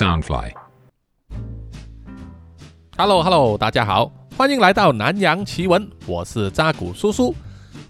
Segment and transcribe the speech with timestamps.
[0.00, 0.50] Soundfly。
[2.96, 7.34] Hello Hello，大家好，欢迎来到南洋奇闻，我是扎古叔叔。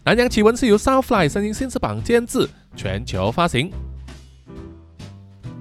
[0.03, 3.71] 南洋奇闻是由 Soundfly 声音新翅膀监制，全球发行。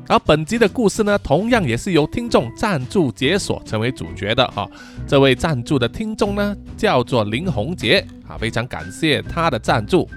[0.07, 4.67] 而本集的故事呢，同样也是由听众赞助解锁成为主角的哈、
[5.05, 10.09] 这位赞助的听众呢，叫做林宏杰啊，非常感谢他的赞助。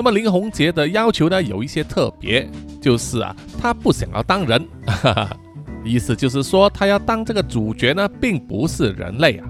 [0.00, 2.48] 那么林宏杰的要求呢，有一些特别，
[2.80, 5.36] 就是啊，他不想要当人，哈哈。
[5.84, 9.48] 意思就是说，他要当这个主角呢，并不是人类啊，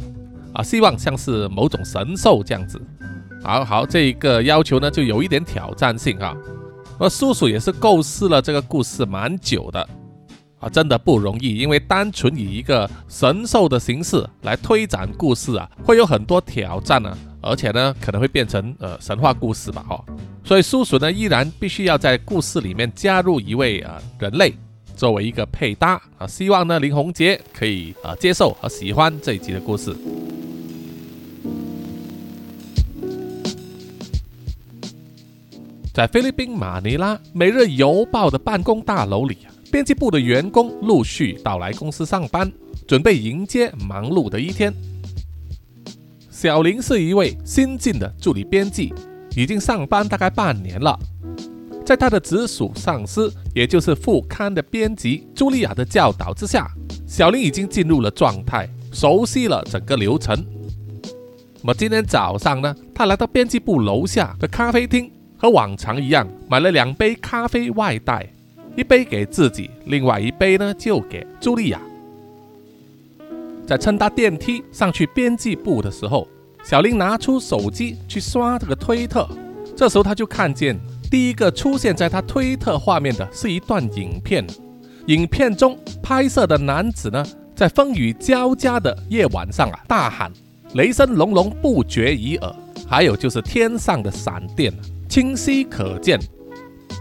[0.55, 2.83] 啊，希望像是某种神兽这样子。
[3.45, 6.37] 好好，这一个要求呢，就有一点挑战性哈、
[6.99, 9.89] 而叔叔也是构思了这个故事蛮久的
[10.59, 20.05] 啊，真的不容易，因为单纯以一个神兽的形式来推展故事啊，会有很多挑战呢、而且呢，可能会变成呃神话故事吧，哈、
[20.45, 24.55] 所以叔叔呢，依然必须要在故事里面加入一位啊、人类。
[24.97, 29.97] 作为一个配搭啊，希望呢林宏杰可以啊接受和喜欢这一集的故事。
[35.95, 39.39] 在菲律宾马尼拉《每日邮报》的办公大楼里，
[39.73, 42.53] 编辑部的员工陆续到来公司上班，
[42.87, 44.71] 准备迎接忙碌的一天。
[46.43, 48.95] 小林是一位新进的助理编辑，
[49.37, 50.99] 已经上班大概半年了。
[51.85, 56.67] 在他的直属上司，也就是副刊的编辑茱莉亚的教导之下，
[57.07, 60.35] 小林已经进入了状态，熟悉了整个流程。
[61.61, 68.27] 那么今天早上呢，他来到编辑部楼下的咖啡厅，和往常一样，买了两杯咖啡外带，
[68.79, 71.79] 一杯给自己，另外一杯呢就给茱莉亚。
[73.71, 76.27] 在乘搭电梯上去编辑部的时候，
[76.65, 79.29] 小林拿出手机去刷这个推特，
[79.77, 80.77] 这时候他就看见。
[81.09, 84.45] 第一个出现在他推特画面的是一段影片，
[85.07, 87.25] 影片中拍摄的男子呢，
[87.55, 90.33] 在风雨交加的夜晚上啊，大喊，
[90.75, 92.53] 雷声隆隆不绝于耳，
[92.89, 94.75] 还有就是天上的闪电
[95.09, 96.19] 清晰可见。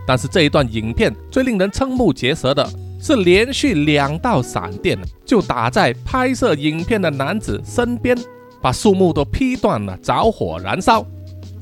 [0.05, 2.63] 但是这一段影片最令人瞠目结舌的
[3.01, 8.17] 是，连续两道闪电就打在拍摄影片的男子身边，
[8.61, 11.05] 把树木都劈断了，着火燃烧。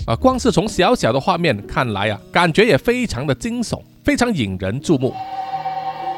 [0.07, 5.13] 啊，光是从小小的画面看来啊，感觉也非常的惊悚，非常引人注目。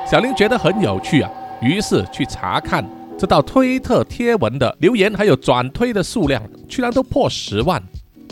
[0.09, 1.29] 小林觉得很有趣啊，
[1.61, 2.87] 于是去查看
[3.17, 7.83] 这道推特贴文的留言还有转推的数量，居然都破十万，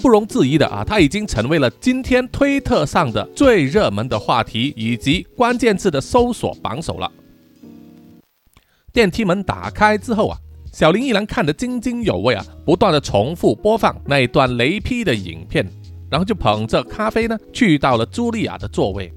[0.02, 7.12] 不容置疑的啊，它已经成为了今天推特上的最热门的话题以及关键字的搜索榜首了。
[8.94, 10.38] 电梯门打开之后啊。
[10.70, 15.68] 小林依然看得津津有味啊，不断的重复播放那一段雷劈的影片，
[16.08, 19.12] 然后就捧着咖啡呢，去到了茱莉亚的座位。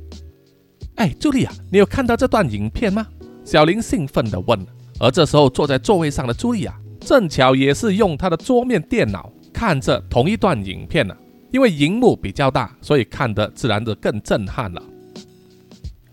[0.95, 3.07] 哎，茱莉亚，你有看到这段影片吗？
[3.45, 4.59] 小林兴奋地问。
[4.99, 9.31] 而这时候坐在座位上的茱莉亚，正巧也是用她的桌面电脑
[9.61, 11.21] 看着同一段影片呢、啊。
[11.53, 14.83] 因为荧幕比较大，所以看得自然的更震撼了。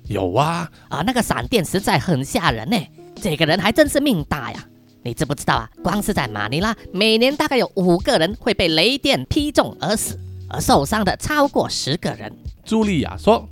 [0.04, 2.78] 有啊，啊，那个闪电实在很吓人呢，
[3.16, 4.62] 这个人还真是命大呀。
[5.02, 5.70] 你知不知道啊？
[5.82, 10.20] 光是在马尼拉，每年大概有五个人会被雷电劈中而死，
[10.50, 12.30] 而受伤的超过十个人。
[12.66, 13.48] 茱莉亚说。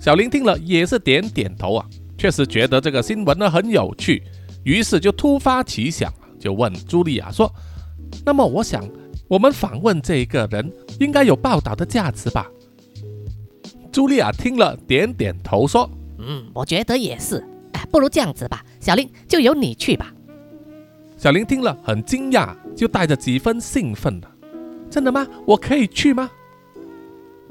[0.00, 1.84] 小林听了也是点点头啊，
[2.16, 4.22] 确实觉得这个新闻呢很有趣，
[4.64, 7.52] 于是就突发奇想，就问茱莉亚说
[8.24, 8.88] ：“那么我想，
[9.32, 10.70] 我们访问这一个人，
[11.00, 12.50] 应该有报道的价值吧？”
[13.90, 15.88] 茱莉亚听了点点头说
[16.20, 17.42] ：“嗯，我觉得也是。
[17.72, 20.12] 哎，不如这样子吧，小林，就由你去吧。”
[21.16, 24.30] 小林听了很惊讶，就带着几分兴奋了。
[24.90, 25.26] 真的吗？
[25.46, 26.30] 我可以去吗？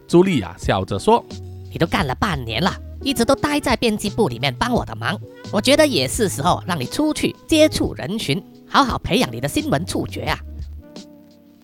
[0.07, 1.25] 茱莉亚笑着说
[1.73, 2.71] ：“你都干了半年了，
[3.01, 5.19] 一直都待在编辑部里面帮我的忙，
[5.51, 10.37] 我觉得也是时候让你出去接触人群，好好培养你的新闻触觉啊！”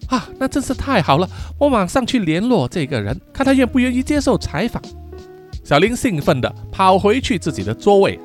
[0.08, 1.30] 啊，那真是太好了！
[1.60, 4.82] 我马上去联络这个人，看他愿不愿意接受采访。
[5.64, 8.20] 小林兴奋地跑回去自己的座位，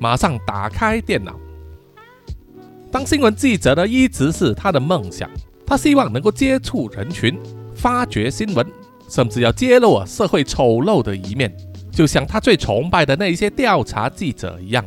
[0.00, 1.34] 马上打开电脑。
[2.90, 5.30] 当新闻记者呢，一直是他的梦想。
[5.64, 7.38] 他希望能够接触人群，
[7.76, 8.66] 发掘新闻，
[9.08, 11.56] 甚至要揭露社会丑陋的一面，
[11.92, 14.84] 就像他最崇拜的那一些调查记者一样，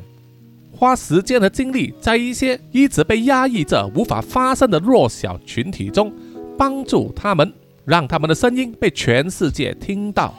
[0.75, 6.11] 花时间和精力在一些一直被压抑着无法发声的弱小群体中，
[6.57, 7.53] 帮助他们，
[7.85, 10.33] 让他们的声音被全世界听到。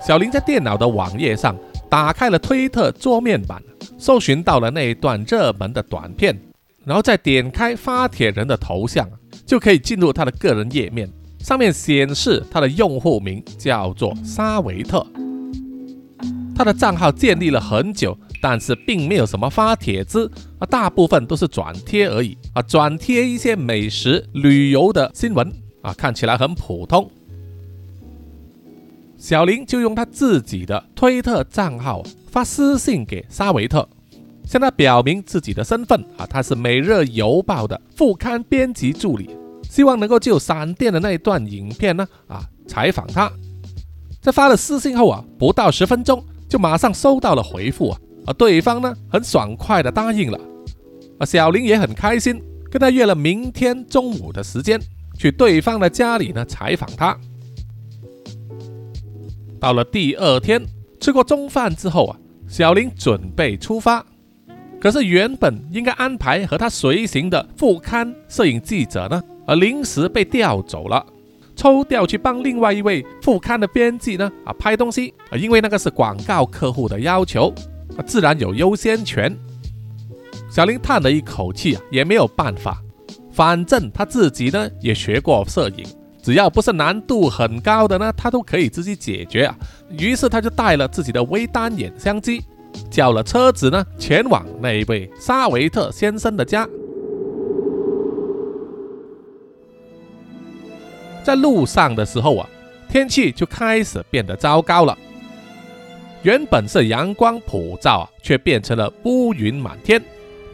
[0.00, 1.56] 小林在电脑的网页上
[1.90, 3.62] 打开了推特桌面版。
[4.00, 6.38] 搜寻到了那一段热门的短片，
[6.84, 9.08] 然后再点开发帖人的头像，
[9.44, 11.10] 就可以进入他的个人页面。
[11.40, 15.04] 上面显示他的用户名叫做沙维特。
[16.54, 25.52] 他的账号建立了很久，但是并没有什么发帖子啊，大部分都是转贴而已啊，转贴一些美食、旅游的新闻
[25.82, 27.10] 啊，看起来很普通。
[29.16, 33.88] 小林就用他自己的推特账号发私信给沙维特，
[34.44, 39.28] 向他表明自己的身份啊，他是《每日邮报》的副刊编辑助理，
[39.68, 43.28] 希望能够就闪电的那一段影片呢啊采访他。
[44.20, 50.38] 在发了私信后啊，不到十分钟就马上收到了回复啊，而对方呢很爽快的答应了，
[51.18, 54.78] 啊小林也很开心，跟他约了明天中午的时间
[55.16, 57.18] 去对方的家里呢采访他。
[59.58, 60.62] 到了第二天，
[61.00, 64.04] 吃过中饭之后啊，小林准备出发，
[64.78, 71.02] 可是原本应该安排和他随行的副刊摄影记者呢，而临时被调走了。
[71.56, 77.52] 抽调去帮另外一位副刊的编辑呢啊拍东西啊，因为那个是广告客户的要求，
[78.02, 79.36] 自然有优先权。
[80.50, 82.82] 小林叹了一口气啊，也没有办法，
[83.30, 85.84] 反正他自己呢也学过摄影，
[86.22, 89.56] 只要不是难度很高的呢，他都可以自己解决啊。
[89.90, 92.42] 于是他就带了自己的微单眼相机，
[92.90, 96.66] 叫了车子呢前往那一位沙维特先生的家。
[101.22, 102.48] 在路上的时候啊，
[102.88, 104.96] 天气就开始变得糟糕了。
[106.22, 110.02] 原本是阳光普照啊，却变成了乌云满天，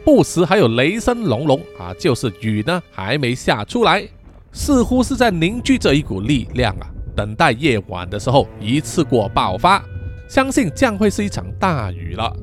[0.03, 4.07] 不时还有雷声隆隆啊，就是雨呢还没下出来，
[4.51, 9.83] 似乎是在凝聚着一股力量啊，等待夜晚的时候一次过爆发。
[10.27, 12.35] 相信将会是一场大雨了。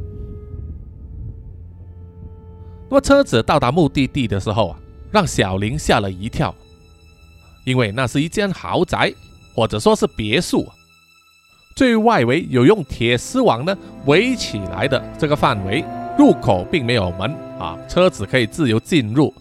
[2.89, 4.79] 那么车子到达目的地的时候啊，
[5.11, 6.55] 让小林吓了一跳。
[7.65, 9.13] 因为那是一间豪宅，
[9.55, 10.67] 或者说是别墅，
[11.75, 13.77] 最外围有用铁丝网呢
[14.07, 15.85] 围起来的这个范围，
[16.19, 19.33] 入口并没有门啊，车子可以自由进入。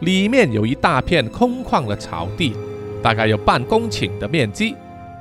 [0.00, 2.54] 里面有一大片空旷的草地，
[3.02, 4.74] 大概有半公顷的面积，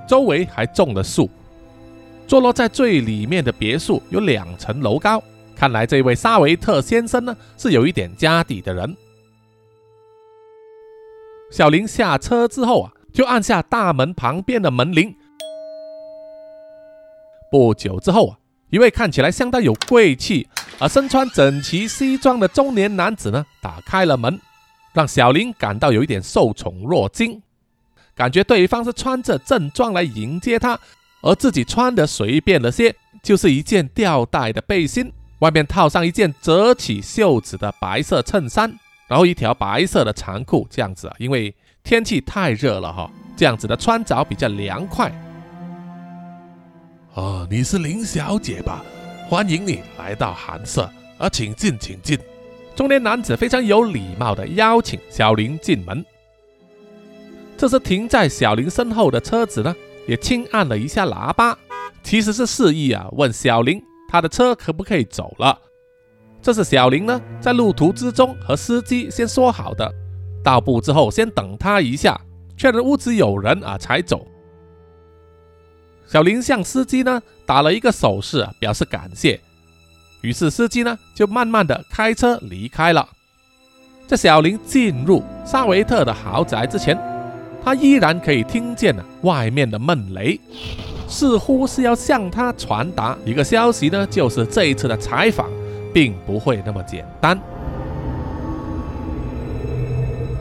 [0.08, 1.30] 周围还种了树。
[2.28, 5.22] 坐落在最里面的别墅有两层楼高，
[5.56, 8.96] 看来这位沙维特先生呢是有一点家底的人。
[11.52, 15.16] 小林下车之后啊，就按下大门旁边的门铃。
[17.52, 18.38] 不久之后啊，
[18.70, 20.48] 一位看起来相当有贵气、
[20.80, 24.40] 而身穿整齐西装的中年男子呢，打开了门，
[24.94, 27.42] 让小林感到有一点受宠若惊，
[28.16, 30.80] 感觉对方是穿着正装来迎接他，
[31.22, 38.74] 而自己穿的随便了些，就是一件吊带的背心，外面套上一件折起袖子的白色衬衫。
[39.10, 45.12] 然后一条白色的长裤，这样子啊，因为天气太热了哈，这样子的穿着比较凉快。
[47.14, 48.82] 哦，你是林小姐吧？
[49.28, 52.18] 欢迎你来到寒舍啊，请进，请进。
[52.74, 56.06] 中年男子非常有礼貌的邀请小林进门。
[57.58, 59.76] 这时停在小林身后的车子呢，
[60.08, 61.58] 也轻按了一下喇叭，
[62.02, 65.60] 其实是示意啊，问小林他的车可不可以走了。
[66.42, 69.94] 这是小林呢，在路途之中和司机先说好的，
[70.42, 72.20] 到步之后先等他一下，
[72.56, 74.26] 确认屋子有人啊才走。
[76.12, 79.40] 小林向司机呢打了一个手势，表示感谢。
[80.20, 83.08] 于是司机呢就慢慢的开车离开了。
[84.08, 87.00] 在小林进入沙维特的豪宅之前，
[87.64, 90.38] 他依然可以听见呢外面的闷雷，
[91.08, 95.50] 似乎是要向他传达一个消息呢，就是这一次的采访。
[95.94, 97.38] 并不会那么简单。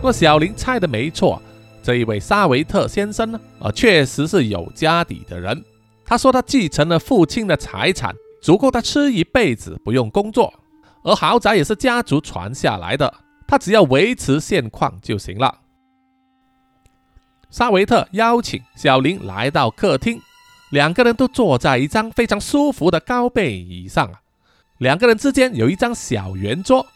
[0.01, 1.43] 若小林猜的没错，
[1.91, 5.65] 这一位沙维特先生呢，啊，确实是有家底的人。
[6.05, 10.55] 他说他继承了父亲的财产，足够他吃一辈子，不用工作。
[11.03, 13.13] 而豪宅也是家族传下来的，
[13.49, 15.53] 他只要维持现况就行了。
[17.51, 20.21] 沙维特邀请小林来到客厅，
[20.71, 24.09] 两个人都坐在一张非常舒服的高背椅上。
[24.79, 26.87] 两个人之间有一张小圆桌，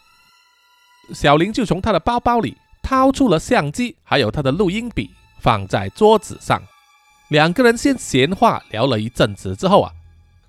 [1.13, 5.09] 小林就从他的包包里掏出了相机，还有他的录音笔，
[5.41, 6.61] 放在桌子上。
[7.29, 9.91] 两个人先闲话聊了一阵子之后啊，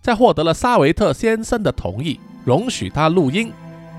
[0.02, 3.50] 在获得了沙维特先生的同意，容许他录音，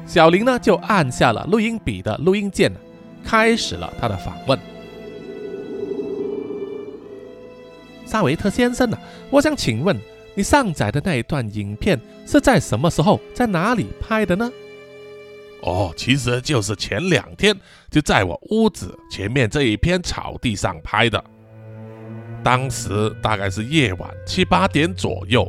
[0.06, 2.72] 小林呢就按下了录音笔的录音键，
[3.24, 4.60] 开始了他的访问。
[8.06, 8.96] 沙维特先生呢，
[9.32, 10.00] 我想请问。
[10.36, 14.52] 你上载的那一段影片是在什么时候、在哪里拍的呢？
[15.62, 17.56] 哦，其实就是前两天
[17.90, 21.24] 就在我屋子前面这一片草地上拍的。
[22.44, 25.46] 当时大概是夜晚七八点左右，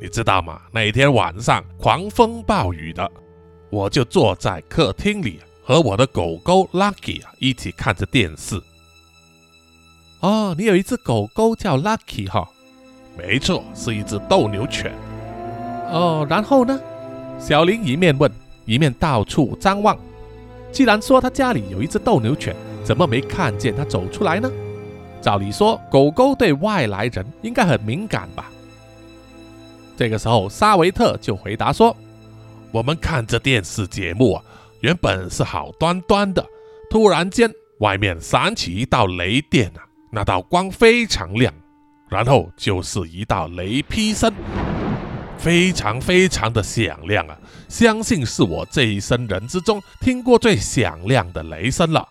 [0.00, 0.62] 你知道吗？
[0.72, 3.10] 那一天晚上狂风暴雨的，
[3.70, 8.58] 我就坐在客厅里，和我的狗狗 Lucky 啊一起看着电视。
[10.20, 12.48] 哦，你有一只狗狗叫 Lucky 哈？
[13.18, 14.92] 没错，是一只斗牛犬。
[15.90, 16.80] 哦，然后呢？
[17.38, 18.30] 小林一面问，
[18.64, 19.98] 一面到处张望。
[20.70, 24.50] 既然说他家里有一只斗牛犬，怎么没看见他走出来呢？
[25.20, 28.50] 照理说，狗狗对外来人应该很敏感吧？
[29.96, 31.94] 这个时候，沙维特就回答说
[32.72, 34.42] ：“我们看着电视节目啊，
[34.80, 36.44] 原本是好端端的，
[36.90, 37.48] 突然间
[37.80, 41.52] 外面闪起一道雷电啊，那道光非常亮，
[42.08, 44.32] 然后就是一道雷劈声。”
[45.42, 47.36] 非常非常的响亮啊！
[47.68, 52.08] 相信是我这一生人之中听过最响亮的雷声了。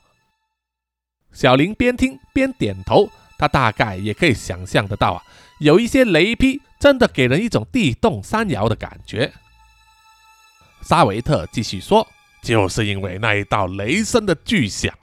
[1.32, 5.24] 小林边听边点头，他大概也可以想象得到啊，
[5.62, 9.32] 有一些雷劈真的给人一种地动山摇的感觉。
[10.82, 12.06] 沙维特继续说
[12.44, 14.94] ：“就是因为那一道雷声的巨响，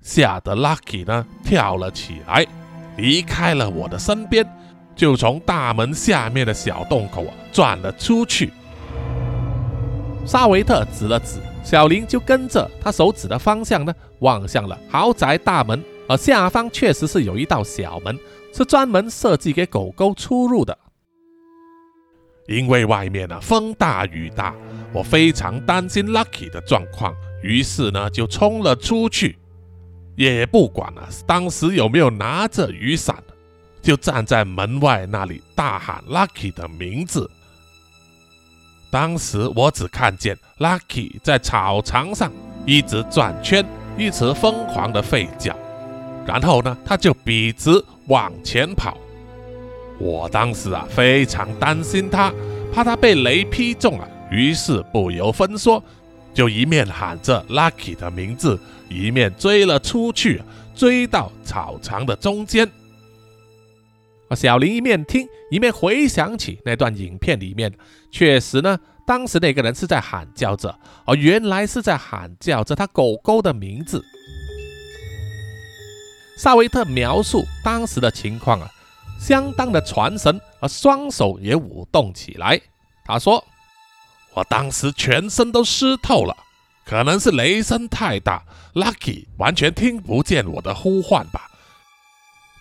[0.00, 2.46] 吓得 Lucky 呢跳了起来，
[2.96, 4.48] 离开了我的身边。”
[4.94, 8.52] 就从大门下面的小洞口啊转了出去。
[10.26, 18.18] 沙维特指了指，小林就跟着他手指的方向呢，望向了豪宅大门，而下方确实是有一道小门，
[18.52, 20.76] 是专门设计给狗狗出入的。
[22.46, 24.54] 因为外面呢风大雨大，
[24.92, 29.38] 我非常担心 Lucky 的状况，于是呢就冲了出去，
[30.16, 33.16] 也不管了当时有没有拿着雨伞。
[33.84, 37.30] 就站在门外那里大喊 Lucky 的名字。
[38.90, 42.32] 当时我只看见 Lucky 在草场上
[42.64, 43.62] 一直转圈，
[43.98, 45.54] 一直疯狂的吠叫，
[46.26, 48.96] 然后呢，他就笔直往前跑。
[49.98, 52.32] 我当时啊非常担心他，
[52.72, 55.82] 怕他被雷劈中啊，于是不由分说，
[56.32, 60.40] 就一面喊着 Lucky 的名字，一面追了出去，
[60.74, 62.66] 追到草场的中间。
[64.34, 67.72] 小林一面听一面回想起那段影片里面，
[68.10, 74.04] 确实呢，当时那个人是在喊叫着，而原来是在喊叫着他狗狗的名字。
[76.36, 78.68] 萨维特描述当时的情况啊，
[79.20, 82.60] 相当的传神，而双手也舞动起来。
[83.04, 83.44] 他说
[84.34, 86.36] ：“我当时全身都湿透了，
[86.84, 88.42] 可能是雷声太大
[88.74, 91.48] ，Lucky 完全听不见我的呼唤吧。”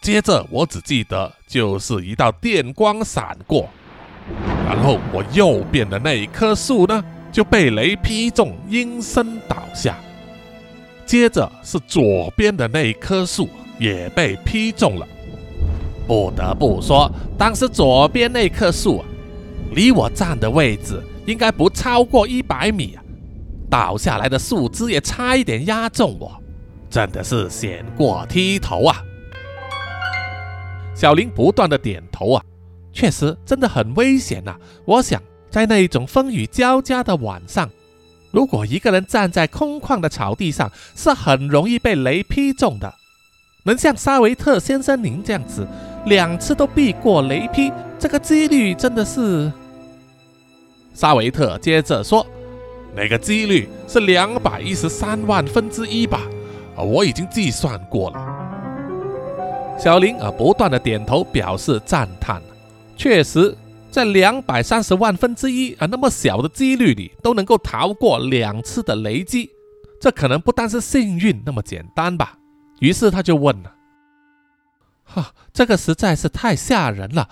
[0.04, 3.70] 接着，我只记得就是一道电光闪过，
[4.68, 9.96] 然后我右边的那一棵树呢就被雷劈中，应声倒下。
[11.06, 13.48] 接着是左边的那一棵树
[13.80, 15.08] 也被劈中了。
[16.06, 19.06] 不得不说，当时左边那棵树啊，
[19.72, 23.02] 离我站的位置应该不超过一百米啊，
[23.70, 26.30] 倒下来的树枝也差一点压中我，
[26.90, 29.02] 真的是险过剃头啊！
[31.04, 32.42] 小林不断的点头啊，
[32.94, 34.56] 确实真的很危险呐。
[34.86, 37.70] 我想在那一种风雨交加的晚上，
[38.32, 42.94] 如果一个人站在空旷的草地上，是很容易被雷劈中的。
[43.64, 45.68] 能像沙维特先生您这样子，
[46.06, 47.70] 两次都避过雷劈，
[48.00, 49.52] 这个几率真的是……
[50.94, 52.26] 沙维特接着说
[52.96, 56.22] ：“那个几率是两百一十三万分之一吧？
[56.78, 58.52] 我已经计算过了。”
[59.84, 62.42] 小林啊，不断的点头表示赞叹。
[62.96, 63.54] 确实，
[63.92, 69.50] 在两百三十万分之一啊那么小的几率里，都能够逃过两次的雷击，
[70.00, 72.38] 这可能不单是幸运那么简单吧。
[72.80, 73.76] 于是他就问了
[75.04, 77.28] ：“哈，这个实在是太吓人了。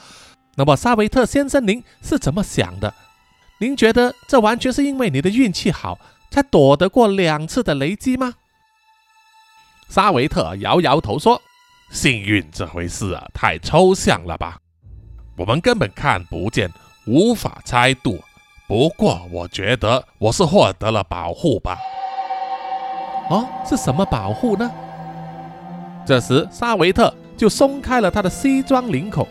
[0.55, 2.93] 那么，沙维特先生，您是怎么想的？
[3.61, 5.97] 您觉得这完全是因为你的运气好，
[6.29, 8.33] 才躲得过两次的雷击吗？”
[9.87, 11.41] 沙维特摇摇头说。
[11.91, 14.57] 幸运这回事啊，太抽象了吧？
[15.35, 16.71] 我们根本看不见，
[17.05, 18.17] 无法猜度。
[18.65, 21.77] 不过，我觉得我是获得了保护吧。
[23.29, 24.71] 哦，是什么保护呢？
[26.05, 29.27] 这时，沙维特就松开了他的西装领口，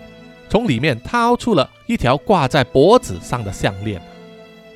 [0.50, 4.02] 从里面掏出了一条挂在脖子上的项链。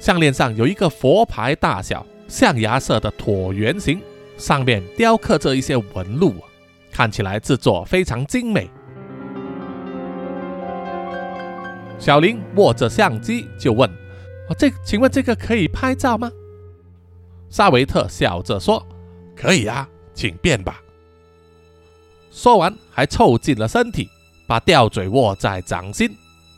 [0.01, 4.01] 项链上有一个佛牌大小、象牙色的椭圆形，
[4.39, 6.35] 上面雕刻着一些纹路。
[6.95, 8.71] 看起来制作非常精美。
[11.99, 13.91] 小林握着相机就问
[14.49, 16.31] ：“啊，这请问这个可以拍照吗？”
[17.51, 18.81] 萨维特笑着说
[19.35, 20.81] ：“可以啊，请便吧。”
[22.31, 24.09] 说完还凑近了身体，
[24.47, 26.09] 把吊嘴握在掌心，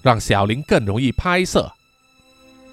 [0.02, 1.70] 让小林更容易拍摄。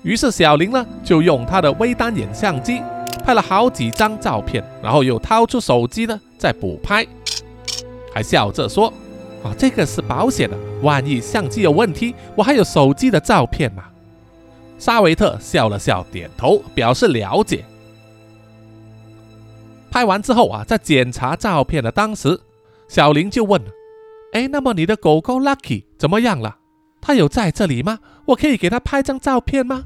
[0.03, 2.81] 于是小林呢就用他的微单眼相机
[3.23, 7.05] 拍了好几张照片，然后又掏出手机呢再补拍，
[8.13, 8.93] 还笑着说
[9.43, 13.85] ：“啊，这个是保险的，万一相机有问题，我还有手机的照片嘛。”
[14.77, 17.65] 沙维特笑了笑，点头表示了解。
[19.89, 22.39] 拍完之后啊，在检查照片的当时，
[22.87, 23.61] 小林就问
[24.33, 26.57] ：“哎，那么你的狗狗 Lucky 怎么样了？
[26.99, 27.99] 它有在这里吗？
[28.25, 29.83] 我可以给它拍张照片吗？”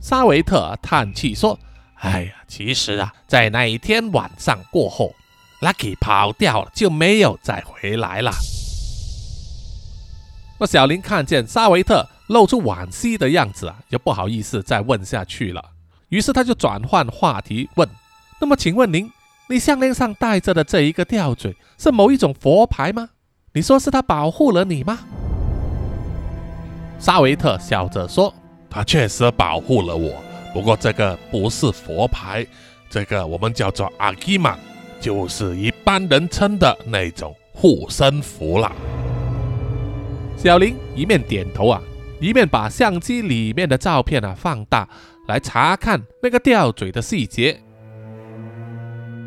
[0.00, 1.58] 沙维特叹气说
[2.00, 5.14] ：“哎呀，其实啊，在那一天晚上过后
[5.60, 8.32] ，Lucky 跑掉了，就没有再回来了。”
[10.58, 15.64] 那小林看见沙维特露出惋惜的样子啊，就不好意思再问下去了。
[16.10, 17.88] 于是他就转换话题问
[18.40, 19.10] ：“那么，请问您，
[19.48, 23.10] 你项链上戴着的这一个吊坠是某一种佛牌吗？
[23.52, 24.98] 你说是它保护了你吗？”
[27.00, 28.34] 沙维特笑着说。
[28.72, 30.14] 他确实保护了我，
[30.54, 32.46] 不过这个不是佛牌，
[32.88, 34.56] 这个我们叫做阿基曼，
[35.00, 38.70] 就是一般人称的那种护身符了。
[40.36, 41.82] 小林一面点头啊，
[42.20, 44.88] 一面把相机里面的照片啊放大，
[45.26, 47.60] 来查看那个吊坠的细节。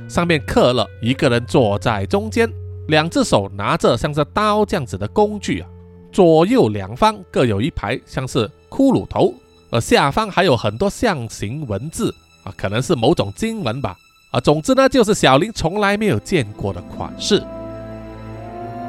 [0.08, 2.48] 上面刻了一个人坐在中间，
[2.88, 5.70] 两只手拿着像是刀这样子的工具啊。
[6.12, 9.34] 左右两方各有一排像是骷髅头，
[9.72, 12.14] 而下方还有很多象形文字
[12.44, 13.98] 啊，可能是某种经文吧。
[14.34, 17.40] 啊，总之呢，就是小林从来没有见过的款式。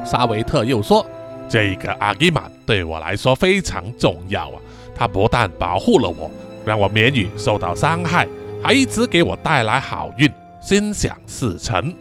[0.03, 1.05] 沙维特又说
[1.47, 4.59] ：“这个阿基玛对我来说非常重要啊，
[4.95, 6.31] 它不但保护了我，
[6.65, 8.27] 让我免于受到伤害，
[8.63, 10.27] 还一直给我带来好运，
[10.59, 11.93] 心想事成。”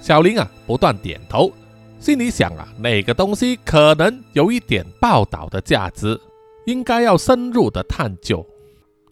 [0.00, 1.52] 小林啊，不断点头。
[2.00, 6.18] 心里想啊，那个东西可能有一点报道的价值，
[6.64, 8.44] 应该要深入的探究。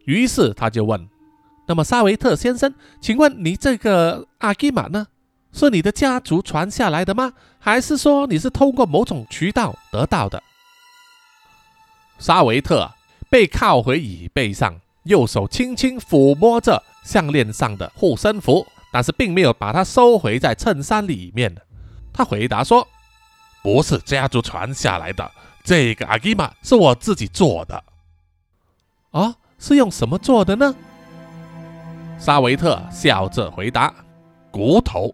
[0.06, 0.98] 于是他就问
[1.66, 5.06] ：“那么沙维特先生，请问你这个阿基玛呢，
[5.52, 7.32] 是你的家族传下来的吗？
[7.58, 10.42] 还是说你是通过某种渠道得到的？”
[12.18, 12.90] 沙维特
[13.30, 21.54] 背靠回椅背上，右手轻轻抚摸着项链上的护身符，但是并没有把它收回在衬衫里面。
[22.12, 22.86] 他回答说
[23.62, 25.30] ：“不是家族传下来的，
[25.62, 27.84] 这个阿基玛是我自己做的。
[29.12, 30.74] 啊，是用什么做的呢？”
[32.20, 33.90] 沙维特笑着回答
[34.52, 35.10] ：“骨头。”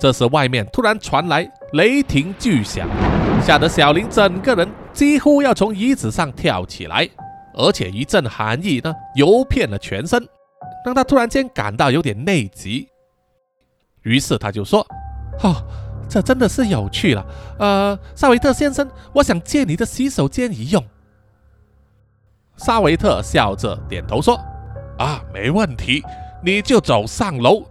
[0.00, 2.88] 这时，外面突然传来雷霆巨响，
[3.42, 7.06] 吓得小林整个人几乎要从椅子上跳起来，
[7.52, 10.26] 而且一阵寒意呢游遍了全身，
[10.86, 12.88] 让他突然间感到有点内急。
[14.00, 14.80] 于是他就说
[15.44, 15.62] ：“哦，
[16.08, 17.26] 这真的是有趣了。
[17.58, 20.82] 呃，萨维特先生，我想借你的洗手间一用。”
[22.56, 24.38] 萨维特笑着点头说
[24.98, 26.02] ：“啊，没问题，
[26.42, 27.64] 你就走上楼，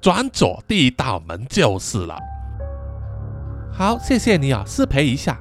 [0.00, 2.16] 转左第一道门就是了。”
[3.72, 5.38] 好，谢谢你啊，失陪一下。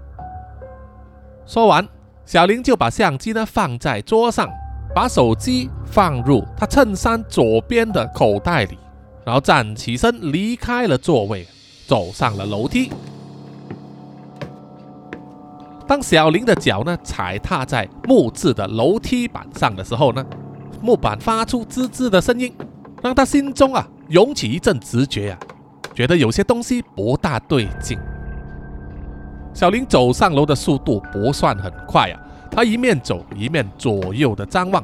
[1.45, 1.87] 说完，
[2.25, 4.49] 小林就把相机呢放在桌上，
[4.93, 8.77] 把手机放入他衬衫左边的口袋里。
[9.23, 11.45] 然后站起身，离开了座位，
[11.85, 12.91] 走上了楼梯。
[15.87, 20.25] 当小林的脚呢踩踏在木质的楼梯板上的时候呢，
[20.81, 22.53] 木板发出滋滋的声音，
[23.01, 25.39] 让他心中啊涌起一阵直觉啊，
[25.93, 27.97] 觉得有些东西不大对劲。
[29.53, 32.19] 小林走上楼的速度不算很快啊，
[32.51, 34.83] 他一面走一面左右的张望，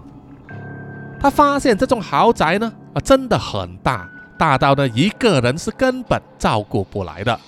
[1.19, 4.09] 他发现这栋豪宅呢啊真的很大。
[4.35, 7.39] 大到呢，一个人是根本照顾不来的，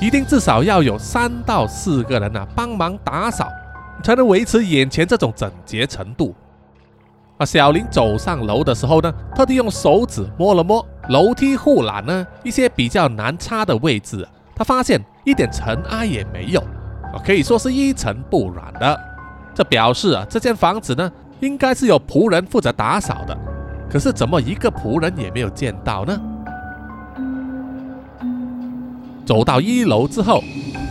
[0.00, 3.48] 一定至少要有三到四个人呢帮忙打扫，
[4.02, 6.34] 才能维持眼前这种整洁程度。
[7.38, 19.00] 啊，小林走上楼的时候呢，特地用手指摸了摸楼梯护栏呢一些比较难擦的位置，他发现一点尘埃也没有，啊，可以说是一尘不染的。
[19.54, 23.36] 这表示啊，这间房子呢应该是有仆人负责打扫的。
[23.90, 26.18] 可是怎么一个仆人也没有见到呢？
[29.24, 30.42] 走到一楼之后，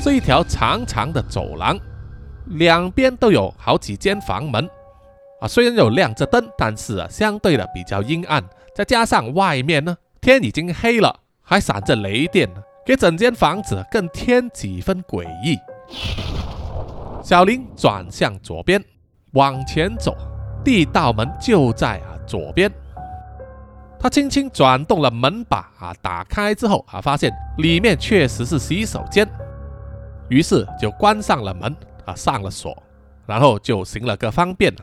[0.02, 1.78] 是一条长长的走廊，
[2.48, 4.70] 两边都有好几间房门。
[5.41, 8.44] 啊，虽然有亮着灯，但是啊，相对的比较阴暗。
[8.76, 12.48] 再加上外面呢，天已经黑了，还闪着雷电，
[12.86, 15.58] 给整间房子更添几分诡异。
[17.24, 18.84] 小林转向左边，
[19.34, 20.15] 往前走，
[20.63, 22.72] 第一道门就在啊左边。
[24.02, 29.28] 他轻轻转动了门把啊，打开之后啊，发现里面确实是洗手间。
[30.28, 32.76] 于是就关上了门啊，上了锁，
[33.28, 34.74] 然后就行了个方便。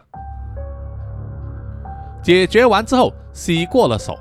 [2.23, 4.17] 解决完之后，洗过了手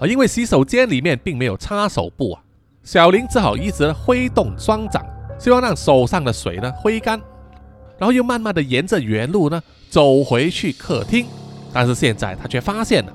[0.00, 2.40] 啊，因为洗手间里面并没有擦手布啊，
[2.82, 5.04] 小林只好一直挥动双掌，
[5.38, 7.20] 希望让手上的水呢挥干，
[7.98, 11.26] 然后又慢慢的沿着原路呢走回去客厅。
[11.70, 13.12] 但是现在他却发现了，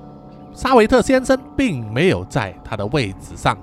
[0.53, 3.57] 沙维特先生并没有在他的位置上。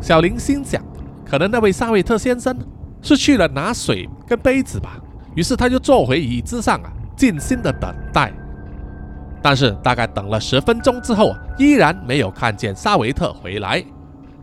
[0.00, 0.82] 小林心想，
[1.24, 2.56] 可能那位沙维特先生
[3.02, 5.00] 是去了拿水跟杯子吧。
[5.34, 8.32] 于是他就坐回椅子上啊，静心的等待。
[9.42, 13.84] 但是大概等了十分钟之后，依然没有看见沙维特回来，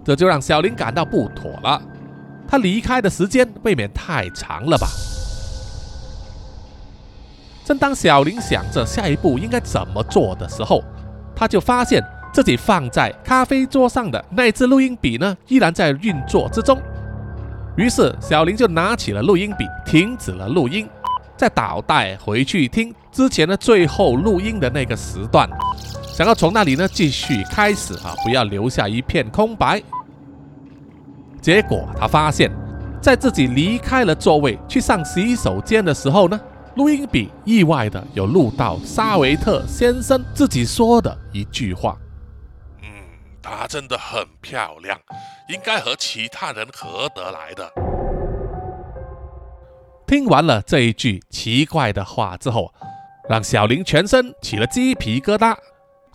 [0.03, 1.81] 这就让小林感到不妥了。
[2.47, 4.87] 他离开的时间未免太长了吧？
[7.65, 10.83] 正当小林想着下一步应该怎么做的时候，
[11.33, 16.81] 他就发现自己放在咖啡桌上的那支录音笔呢，依然在运作之中。
[17.77, 20.87] 于是小林就拿起了录音笔，停止了录音，
[21.37, 25.49] 再倒带回去听之前的最后录音的那个时段，
[26.05, 29.81] 想要从那里呢继续开始啊，不要留下一片空白。
[31.41, 32.51] 结果他发现，
[33.01, 36.37] 在自己离开了座位去上洗手间的时候呢。
[36.75, 41.95] 录音笔意外的有录到沙维特先生自己说的一句话
[42.81, 42.89] ：“嗯，
[43.43, 44.99] 她真的很漂亮，
[45.49, 47.71] 应该和其他人合得来的。”
[50.07, 52.73] 听完了这一句奇怪的话之后，
[53.29, 55.55] 让小林全身起了鸡皮疙瘩。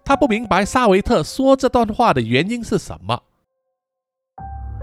[0.04, 3.16] 他不明白沙维特说这段话的原因是什么。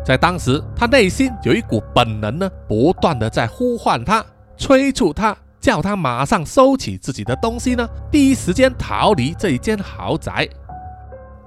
[0.05, 4.23] 在当时，他内心有一股本能呢，不断的在呼唤他，
[4.55, 5.35] 催促他。
[5.65, 10.47] 叫他马上收起自己的东西呢，第一时间逃离这一间豪宅。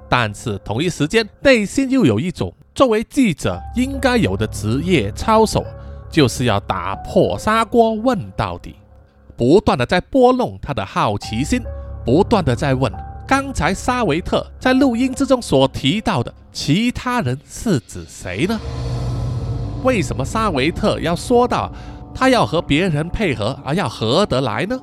[0.09, 5.65] 但是同一时间，内心又有一种作为记者应该有的职业操守，
[6.11, 8.75] 就是要打破砂锅问到底，
[9.37, 11.63] 不断的在拨弄他的好奇心，
[12.05, 12.93] 不断的在问：
[13.25, 18.59] 刚才沙维特在录音之中所提到的其他人是指谁呢？
[19.85, 21.73] 为什么沙维特要说到？
[22.19, 24.77] 他要和别人配合，而要合得来呢？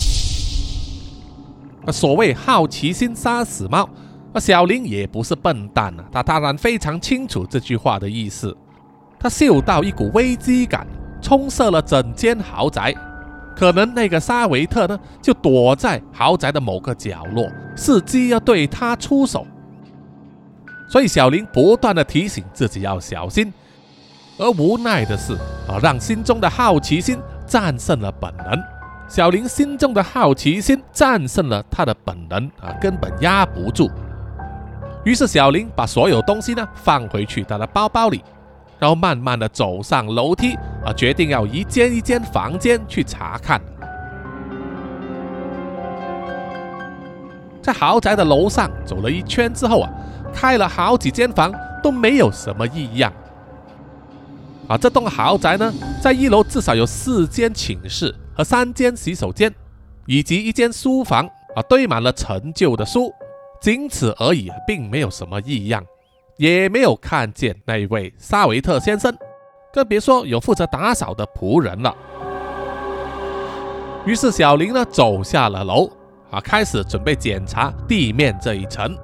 [1.92, 3.90] 所谓好奇心杀死猫，
[4.32, 8.56] 那小林也不是笨蛋啊，他当然非常清楚这句话的意思。
[9.20, 10.88] 他嗅到一股危机感，
[11.22, 12.96] 充塞了整间豪宅。
[13.54, 19.46] 可能那个沙维特呢，就躲在豪宅的某个角落，伺机要对他出手。
[20.88, 23.52] 所以小林不断的提醒自己要小心。
[24.38, 25.34] 而无奈的是，
[25.68, 27.18] 啊，让心中的好奇心
[27.48, 28.62] 战胜了本能。
[29.08, 33.90] 小林心中的好奇心战胜了他的本能，啊，根本压不住。
[35.06, 38.24] 于是小林把所有东西呢放回去他的包包里，
[38.78, 43.62] 然后慢慢的走上楼梯，啊，决定要一间一间房间去查看。
[47.62, 49.90] 在豪宅的楼上走了一圈之后啊，
[50.34, 53.14] 开了好几间房都没有什么异样。
[54.68, 59.54] 啊，这栋豪宅呢，在一楼至少有四间寝室和三间洗手间，
[60.08, 63.14] 以及一间书房啊，堆满了陈旧的书，
[63.62, 65.86] 仅此而已，并没有什么异样，
[66.38, 69.16] 也没有看见那位沙维特先生，
[69.72, 71.96] 更别说有负责打扫的仆人了。
[74.04, 75.88] 于是小林呢，走下了楼，
[76.32, 78.98] 啊，开始准备检查地面这一层。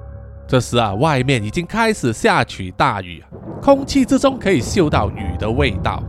[0.52, 3.24] 这时啊，外面已经开始下起大雨，
[3.62, 6.02] 空气之中可以嗅到雨的味道，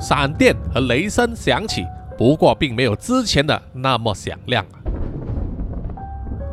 [0.00, 1.84] 闪电和雷声响起，
[2.16, 4.64] 不过并没有之前的那么响亮。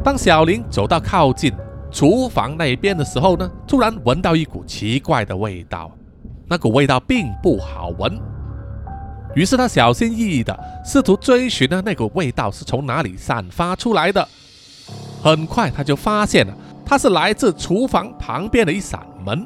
[0.03, 1.53] 当小林走到靠近
[1.89, 5.89] 厨房那边的时候呢，突然闻到一股奇怪的味道，
[6.45, 8.19] 那股味道并不好闻。
[9.33, 14.27] 于是他小心翼翼的试图追寻呢那股味道是从哪里散发出来的，
[15.23, 16.53] 很快他就发现了。
[16.89, 19.45] 它是来自厨房旁边的一扇门。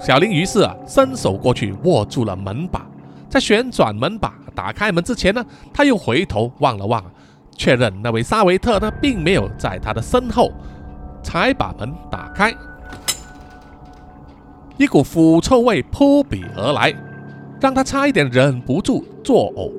[0.00, 2.86] 小林于是啊，伸手过去握住了门把，
[3.28, 7.04] 在旋转门把打开门之前呢，他又回头望了望，
[7.54, 10.50] 确认那位沙维特呢并没有在他的身后，
[11.22, 12.54] 才把门打开。
[14.78, 16.94] 一股腐臭味扑鼻而来，
[17.60, 19.70] 让他差一点忍不住作呕。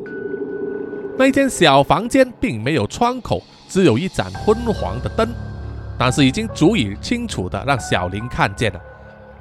[1.17, 3.41] 那间小房间并没有窗口。
[3.69, 5.29] 只有一盏昏黄的灯，
[5.95, 8.81] 但是已经足以清楚的让小林看见了，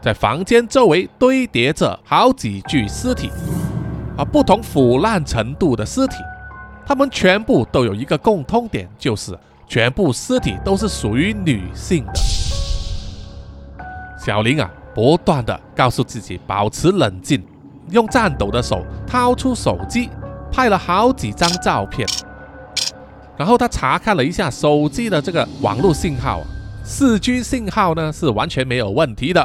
[0.02, 3.30] 在房间周围堆叠着好几具尸体，
[4.18, 6.16] 啊，不同腐烂程度的尸体，
[6.86, 9.36] 他们全部都有一个共通点，就是
[9.66, 12.12] 全部尸体都是属于女性的。
[14.18, 17.42] 小林啊，不断的告诉自己保持冷静，
[17.90, 20.10] 用颤抖的手掏出手机，
[20.52, 22.06] 拍了好几张照片。
[23.38, 26.46] 然后他查看了一下手机的这个网络信号啊，
[26.83, 29.40] 四 G 信号呢是完全没有问题的，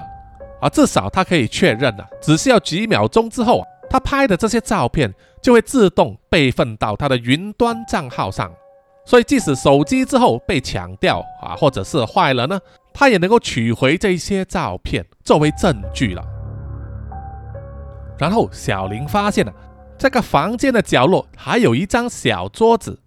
[0.60, 8.51] 啊，至少他可以确认了，只需要几秒钟之后，他拍的这些照片就会自动备份到他的云端账号上，
[9.06, 12.60] 所以即使手机之后被抢掉啊，或者是坏了呢，
[12.95, 16.23] 他也能够取回这些照片作为证据了。
[18.17, 19.53] 然后小林发现了
[19.99, 22.99] 这个房间的角落还有一张小桌子。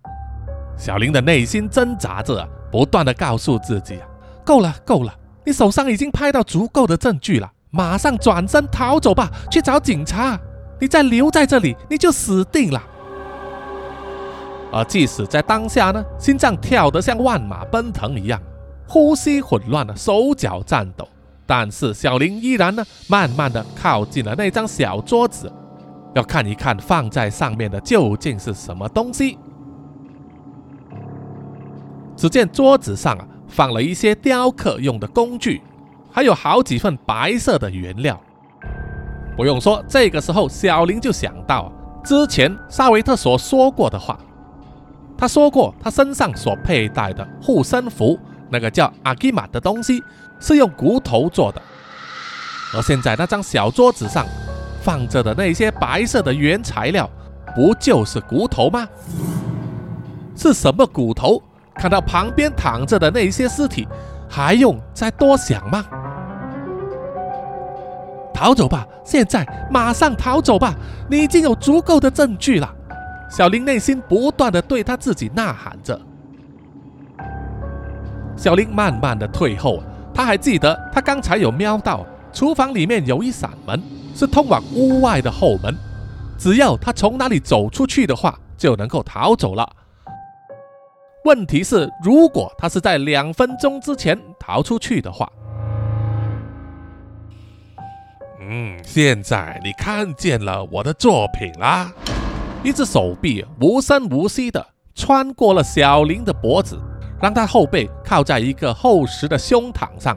[0.76, 3.98] 小林的内心挣扎着，不断的告诉自己
[4.44, 10.38] ：“够了，够了，你手上已经拍到足够的证据了，马上转身逃走吧，去找警察。
[10.78, 12.82] 你再留在这里，你就死定了。”
[14.72, 18.38] 而即使在当下呢，心脏跳得像万马奔腾一样，
[18.86, 21.08] 呼吸混乱的，手脚颤抖，
[21.46, 25.50] 但是小林依然呢，慢慢的靠近了那张小桌子，
[26.14, 29.38] 要看一看放在上面的究竟是什么东西。
[32.16, 35.62] 只见桌子上啊放了一些雕刻用的工具，
[36.10, 38.20] 还有好几份白色的原料。
[39.36, 41.70] 不用说，这个时候小林就想到
[42.02, 44.18] 之前沙维特所说过的话。
[45.18, 48.18] 他说过，他身上所佩戴的护身符，
[48.50, 50.02] 那个叫阿基玛的东西，
[50.40, 51.60] 是用骨头做的。
[52.74, 54.26] 而现在那张小桌子上
[54.82, 57.08] 放着的那些白色的原材料，
[57.54, 58.86] 不就是骨头吗？
[60.34, 61.42] 是什么骨头？
[61.78, 63.86] 看到旁边躺着的那些尸体，
[64.28, 65.84] 还用再多想吗？
[68.34, 68.86] 逃走吧！
[69.02, 70.74] 现在马上逃走吧！
[71.08, 72.70] 你已经有足够的证据了。
[73.30, 75.98] 小林内心不断的对他自己呐喊着。
[78.36, 83.82] 小林慢慢的退后，他还记得他刚才有瞄到厨房里面有一扇门，
[84.14, 85.74] 是通往屋外的后门。
[86.36, 89.66] 只要他从那里走出去的话，就能够逃走了。
[91.26, 95.28] 问题是，如果他是在两分钟之前逃出去的话，
[98.38, 101.92] 嗯，现在你看见了我的作品啦。
[102.62, 106.80] 一只手臂无声无息的穿过了小林的脖子，
[107.20, 110.16] 让他后背靠在一个厚实的胸膛上。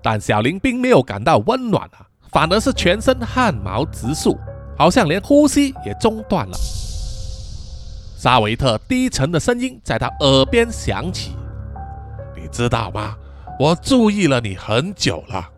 [0.00, 4.38] 但小林并没有感到温暖啊，反而是全身汗毛直竖，
[4.76, 6.56] 好像连呼吸也中断了。
[8.18, 11.36] 沙维特低沉的声音在他耳边响起
[12.34, 13.16] ：“你知道吗？
[13.60, 15.48] 我注意了你很久了。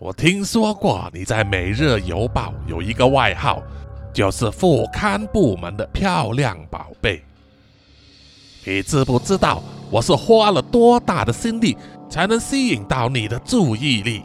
[0.00, 3.62] 我听说过你在《每日邮报》有一个外号，
[4.12, 7.22] 就是副刊部门的漂亮宝贝。
[8.64, 11.78] 你知不知道我是花了多大的心力
[12.10, 14.24] 才能吸引到你的注意力？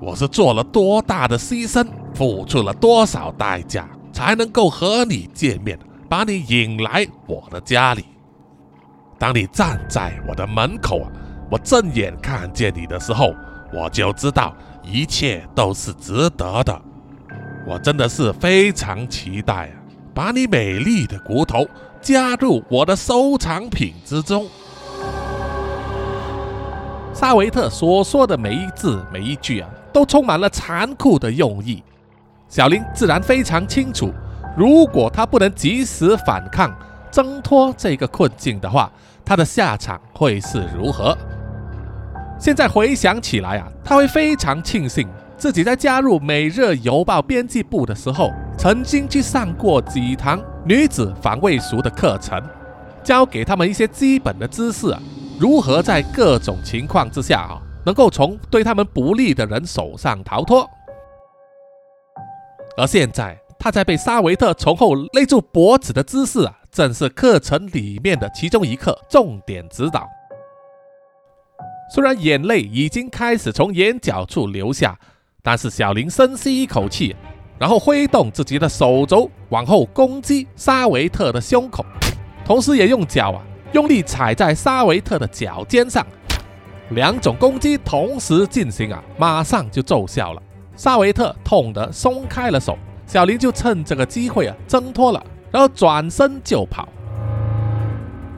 [0.00, 5.76] 我是做了多大的牺牲，付出了多少代价才能够和你见面？”
[6.08, 8.04] 把你引来我的家里。
[9.18, 11.10] 当你站在我的门口啊，
[11.50, 13.34] 我正眼看见你的时候，
[13.72, 16.80] 我就知道一切都是值得的。
[17.66, 19.74] 我真的是非常期待啊，
[20.14, 21.66] 把你美丽的骨头
[22.00, 24.46] 加入我的收藏品之中。
[27.14, 31.82] 沙维特所说的每一字每一句啊，都充满了残酷的用意。
[32.48, 34.12] 小林自然非常清楚。
[34.56, 36.74] 如果他不能及时反抗、
[37.10, 38.90] 挣脱这个困境的话，
[39.22, 41.16] 他的下场会是如何？
[42.38, 52.42] 现在回想起来啊，他会非常庆幸自己在加入《每日邮报》编辑部的时候，曾经去上过几堂女子防卫术的课程，
[53.04, 54.96] 教给他们一些基本的知识，
[55.38, 60.66] 如何在各种情况之下啊，能够从对他们不利的人手上逃脱。
[62.78, 63.38] 而现在。
[63.66, 70.06] 他在被沙维特从后勒住脖子的姿势啊，正是课程里面的其中一课重点指导。
[71.92, 74.96] 虽然眼泪已经开始从眼角处流下，
[75.42, 77.16] 但是小林深吸一口气，
[77.58, 81.84] 然后挥动自己的手肘往后攻击沙维特的胸口，
[82.44, 86.06] 同时也用脚啊用力踩在沙维特的脚尖上。
[86.90, 90.42] 两种攻击同时进行啊，马上就奏效了。
[90.76, 92.78] 沙维特痛得松开了手。
[93.06, 96.88] 小林就趁这个机会啊，挣脱了，然后转身就跑。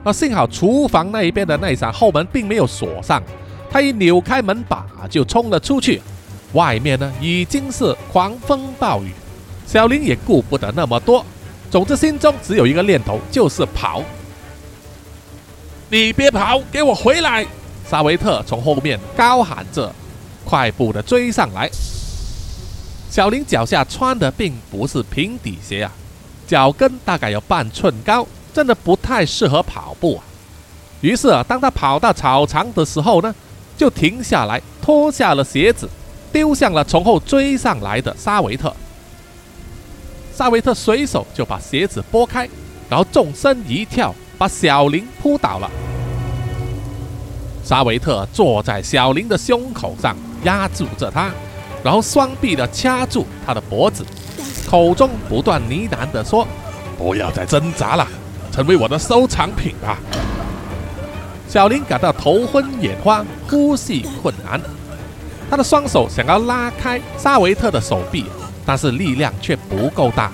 [0.04, 3.22] 啊，幸好厨房那一边的那一扇后门并没有锁上，
[3.70, 6.00] 他一扭开门把就冲了出去。
[6.52, 9.12] 外面呢已经是狂风暴雨，
[9.66, 11.24] 小林也顾不得那么多，
[11.70, 14.02] 总之心中只有一个念头，就是跑。
[15.90, 17.46] 你别跑，给我回来！
[17.86, 19.90] 沙维特从后面高喊着。
[20.44, 21.68] 快步的追上来。
[23.10, 25.92] 小林脚下穿的并不是平底鞋啊，
[26.46, 30.24] 脚跟大概有半寸高，真的不太适合跑步啊。
[31.00, 33.34] 于是啊，当他跑到草场的时候呢，
[33.76, 35.88] 就停下来，脱下了鞋子，
[36.32, 38.74] 丢向了从后追上来的沙维特。
[40.34, 42.48] 沙维特随手就把鞋子拨开，
[42.88, 45.70] 然后纵身一跳，把小林扑倒了。
[47.64, 51.32] 沙维特坐在小林的胸口上，压住着他，
[51.82, 54.04] 然后双臂的掐住他的脖子，
[54.68, 56.46] 口中不断呢喃的说
[56.98, 58.06] ：“不要再挣扎了，
[58.50, 59.98] 成为我的收藏品吧。”
[61.48, 64.60] 小林感到头昏眼花，呼吸困难。
[65.48, 68.26] 他的双手想要拉开沙维特的手臂，
[68.66, 70.30] 但是力量却不够大。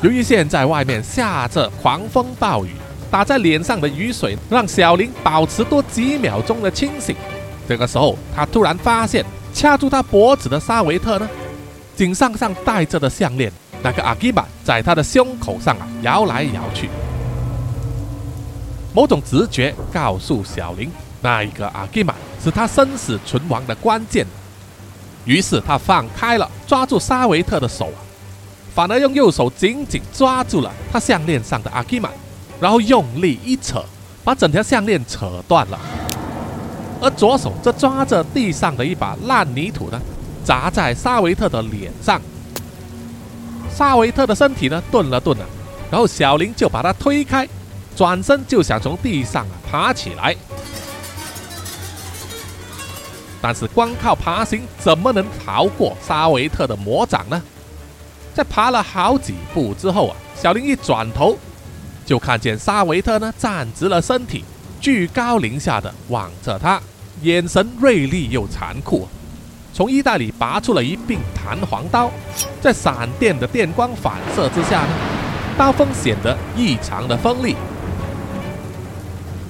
[0.00, 2.70] 由于现在外面下着狂风暴雨，
[3.12, 7.14] 打在脸上的雨水让小林保持多几秒钟的清醒。
[7.68, 11.28] 这个时候，他突然发现掐住他脖子的沙维特呢，
[11.94, 16.88] 颈上上戴着的项链，那个阿基玛在他的胸口上啊摇来摇去。
[18.94, 24.26] 某种直觉告诉小林，那一个阿基玛是他生死存亡的关键。
[25.24, 28.00] 于是他放开了抓住沙维特的手啊，
[28.74, 32.10] 反而用右手紧紧抓住了他项链上的阿基玛，
[32.60, 33.84] 然后用力一扯，
[34.24, 35.78] 把整条项链扯断了。
[37.02, 40.00] 而左手则抓着地上的一把烂泥土呢，
[40.44, 42.22] 砸在沙维特的脸上。
[43.74, 45.44] 沙维特的身体呢顿了顿啊，
[45.90, 47.46] 然后小林就把他推开。
[47.94, 50.34] 转身就想从地上啊爬起来，
[53.38, 57.42] 但是光靠爬行怎么能逃过沙维特的魔掌呢？
[58.32, 61.36] 在爬了好几步之后啊，小林一转头
[62.06, 64.42] 就看见沙维特呢站直了身体，
[64.80, 66.80] 居高临下的望着他，
[67.22, 69.08] 眼神锐利又残酷，
[69.72, 72.10] 从衣袋里拔出了一柄弹簧刀，
[72.60, 74.88] 在闪电的电光反射之下呢，
[75.56, 77.54] 刀锋显得异常的锋利。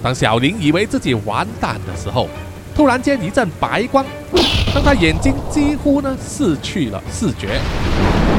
[0.03, 2.29] 当小林以为自己完蛋的时候，
[2.75, 4.05] 突然间一阵白光，
[4.75, 7.61] 让他眼睛几乎呢失去了视觉。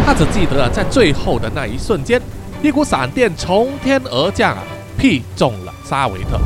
[0.06, 2.22] 他只记得在最后的那一瞬间，
[2.62, 4.64] 一股闪电从天而降啊，
[4.98, 6.40] 劈中了沙维特。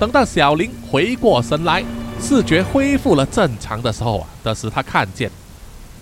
[0.00, 1.84] 等到小林回过神来，
[2.18, 5.30] 视觉恢复了正常的时候啊，这时他看见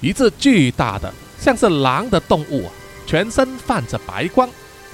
[0.01, 2.71] 一只巨大的像是狼的动物啊，
[3.09, 4.49] 全身泛着白光。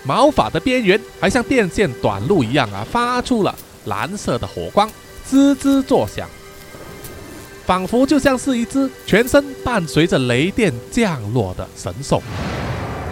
[0.05, 4.91] 毛发的边缘还像电线短路一样啊，发出了蓝色的火光，
[5.23, 6.27] 滋滋作响，
[7.67, 12.23] 仿佛就像是一只全身伴随着雷电降落的神兽。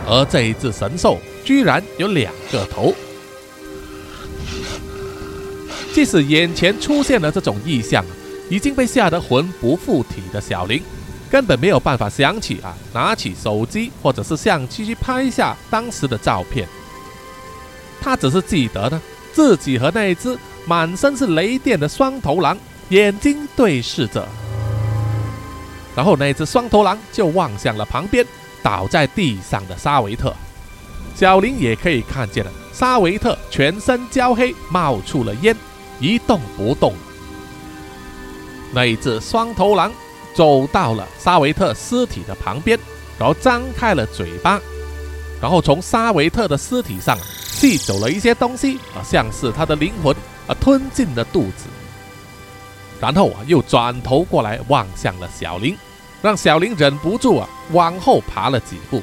[0.08, 2.94] 而这一只神兽居然有两个头。
[5.92, 8.04] 即使眼前出现了这种异象，
[8.48, 10.82] 已经被吓得魂不附体的小林，
[11.30, 16.66] 根本没有办法想起啊，拿起手机或者是相机去拍下当时的照片。
[18.00, 19.00] 他只是记得呢，
[19.32, 22.56] 自己和那只满身是雷电的双头狼
[22.88, 24.26] 眼睛对视着，
[25.94, 28.26] 然后那只双头狼就望向了旁边
[28.62, 30.34] 倒在地上的沙维特。
[31.14, 35.54] 小林也可以看见了，沙维特全身焦黑，冒出了烟，
[36.02, 36.92] 一动不动。
[38.74, 39.90] 那一只双头狼
[40.34, 42.78] 走到了沙维特尸体的旁边，
[43.18, 44.60] 然后张开了嘴巴，
[45.40, 47.16] 然后从沙维特的尸体上。
[47.52, 50.12] 吸走了一些东西啊，像是他的灵魂
[50.48, 51.66] 啊，吞进了肚子，
[52.98, 55.76] 然后啊，又转头过来望向了小林，
[56.20, 59.00] 让小林忍不住啊，往后爬了几步。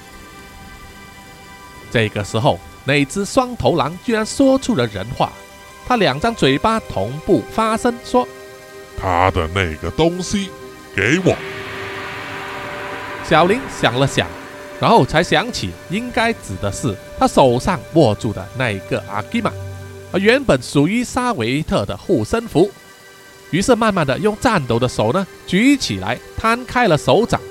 [1.90, 5.32] 这个时候，那只双头狼居然说出了人话，
[5.90, 8.28] 他两张嘴巴同步发声说
[8.96, 10.52] ：“他的那个东西
[10.96, 11.36] 给我。”
[13.28, 14.28] 小林想了想。
[14.80, 19.52] 然后才想起，应该指的是他手上握住的那一个阿基玛，
[20.14, 22.72] 而原本属于沙维特的护身符。
[23.50, 27.42] 于是慢慢的用颤抖的手呢举起来，摊开了手掌，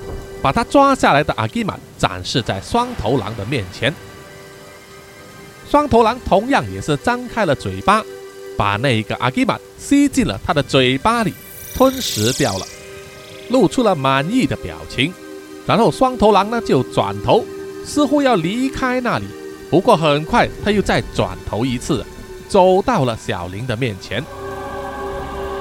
[0.41, 3.93] 把他抓下来的阿基玛展示在双头狼的面前。
[5.69, 8.03] 双头狼同样也是张开了嘴巴，
[8.59, 11.33] 把那一个阿基玛吸进了他的嘴巴里，
[11.73, 12.65] 吞食掉了，
[13.47, 15.13] 露出了满意的表情。
[15.65, 17.45] 然后双头狼呢就转头，
[17.85, 19.25] 似乎要离开那里。
[19.69, 22.05] 不过很快他又再转头一次，
[22.49, 24.21] 走到了小林的面前。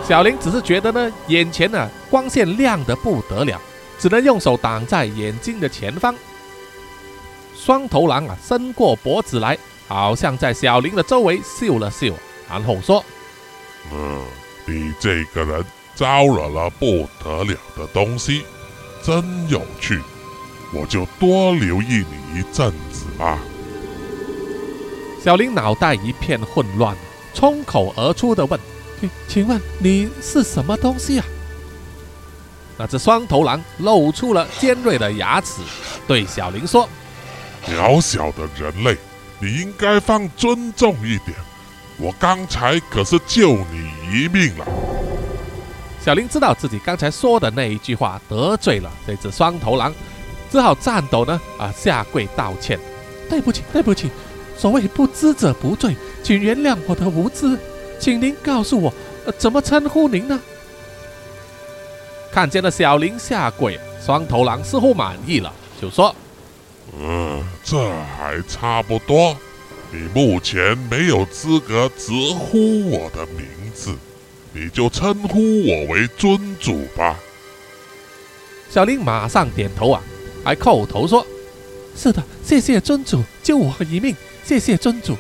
[0.05, 3.61] 小林只是觉得呢，眼前呢光线亮得不得了，
[3.97, 6.13] 只能用手挡在眼睛的前方。
[7.57, 12.13] 双头狼啊，伸过脖子来，好像在小林的周围嗅了嗅，
[12.49, 13.05] 然后说
[13.93, 14.25] ：“嗯，
[14.67, 18.45] 你这个人招惹了不得了的东西，
[19.03, 20.01] 真有趣，
[20.73, 23.39] 我就多留意你一阵子吧。
[25.23, 26.97] 小林脑袋一片混乱，
[27.35, 28.59] 冲口而出的问
[29.01, 31.27] ：“请请问你是什么东西啊？”
[32.79, 35.61] 那只双头狼露出了尖锐的牙齿，
[36.07, 36.89] 对小林说
[37.67, 38.97] ：“渺小的人类，
[39.41, 41.37] 你应该放尊重一点。
[41.99, 44.67] 我刚才可是救你一命了。”
[46.01, 49.93] 小林知道自己刚才说的那一句话得罪了这只双头狼，
[50.51, 52.79] 只好颤抖呢啊下跪道歉
[53.29, 54.11] ：“对不起，对不起。”
[54.57, 57.59] 所谓不知者不罪，请原谅我的无知，
[58.01, 58.93] 请您告诉我，
[59.27, 60.41] 呃怎么称呼您呢？
[62.33, 66.15] 看见了小林下跪，双头狼似乎满意了，就说
[66.99, 67.79] ：“嗯，这
[68.17, 69.37] 还差不多。
[69.91, 73.97] 你目前没有资格直呼我的名字，
[74.53, 77.19] 你就称呼我为尊主吧。”
[78.69, 80.03] 小林马上点头啊，
[80.45, 81.27] 还叩头说
[81.97, 84.15] ：“是的，谢谢尊主救我一命。”
[84.45, 85.17] 谢谢尊主。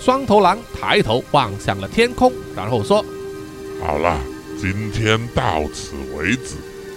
[0.00, 3.04] 双头狼抬头望向了天空，然后说
[3.80, 4.20] ：“好了，
[4.60, 6.56] 今天到此为止，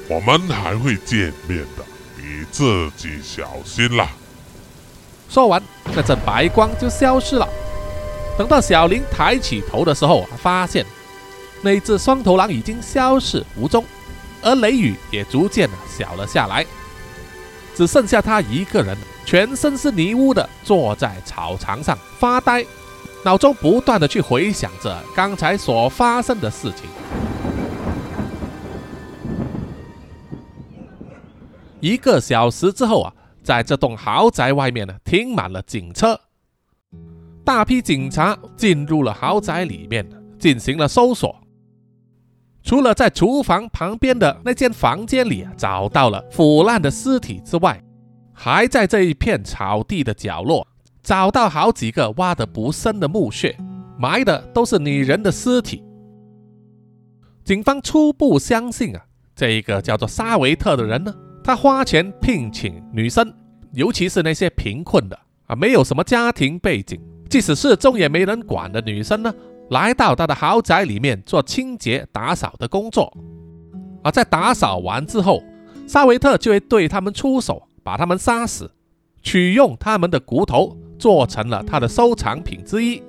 [0.09, 1.85] 我们还会见面的，
[2.17, 4.09] 你自己小心啦。”
[5.29, 5.61] 说完，
[5.93, 7.47] 那阵白光就消失了。
[8.37, 10.85] 等到小林抬起头的时候，发现
[11.61, 13.83] 那只双头狼已经消失无踪，
[14.41, 16.65] 而雷雨也逐渐的小了下来，
[17.73, 18.97] 只剩下他一个人。
[19.25, 22.63] 全身是泥污的，坐在草场上发呆，
[23.23, 26.87] 脑中不断的去回想着刚才所发生的事情。
[31.79, 33.11] 一个小时之后啊，
[33.45, 36.19] 在这栋豪宅外面呢，停满了警车，
[37.43, 40.03] 大批警察进入了豪宅里面，
[40.39, 41.33] 进行了搜索。
[42.63, 47.79] 除了在厨房旁边的那间房间里找到了腐烂的尸体之外，
[48.33, 50.67] 还在这一片草地的角落
[51.03, 53.55] 找到好几个挖得不深的墓穴，
[53.99, 55.83] 埋的都是女人的尸体。
[57.43, 61.13] 警方初步相信啊，这一个叫做沙维特的人呢，
[61.45, 63.31] 他花钱聘请女生，
[63.71, 69.31] 尤其是那些贫困的啊，没有什么家庭背景，即使是中也没人管的女生呢，
[69.69, 73.15] 来到他的豪宅里面做清洁打扫的工作。
[74.03, 75.43] 而在打扫完之后，
[75.85, 77.61] 沙维特就会对他们出手。
[77.83, 78.71] 把他们杀死，
[79.21, 82.99] 取用他们的骨头做成了他的收藏品之一。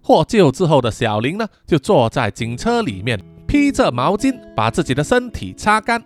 [0.00, 6.02] 获救之后的小林呢，就坐在警车里面，披着毛巾把自己的身体擦干，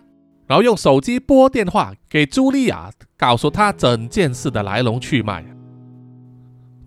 [0.53, 5.43] 然后用手机拨电话给茱莉亚，告诉她整件事的来龙去脉。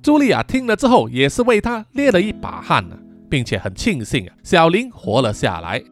[0.00, 2.96] 茱莉亚听了之后，也是为他捏了一把汗呢，
[3.28, 5.82] 并且很庆幸啊，小林活了下来。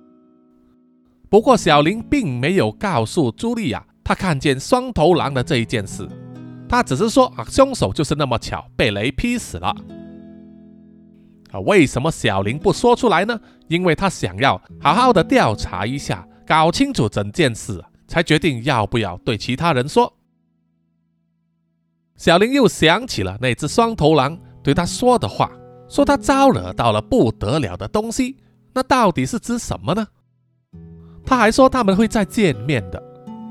[1.28, 3.84] 不过小林并没有告诉茱莉亚。
[4.04, 6.08] 他看见双头狼的这一件事，
[6.68, 9.74] 他只是说啊，凶手就是那么巧被雷劈死了。
[11.50, 13.36] 啊，为什么小林不说出来呢？
[13.66, 20.12] 因为他想要好好的调查一下，搞清楚整件事，才决定要不要对其他人说。
[22.16, 25.50] 小林又想起了那只双头狼对他说的话，
[25.88, 28.36] 说他招惹到了不得了的东西，
[28.72, 30.06] 那到底是指什么呢？
[31.26, 33.02] 他还说他们会再见面的。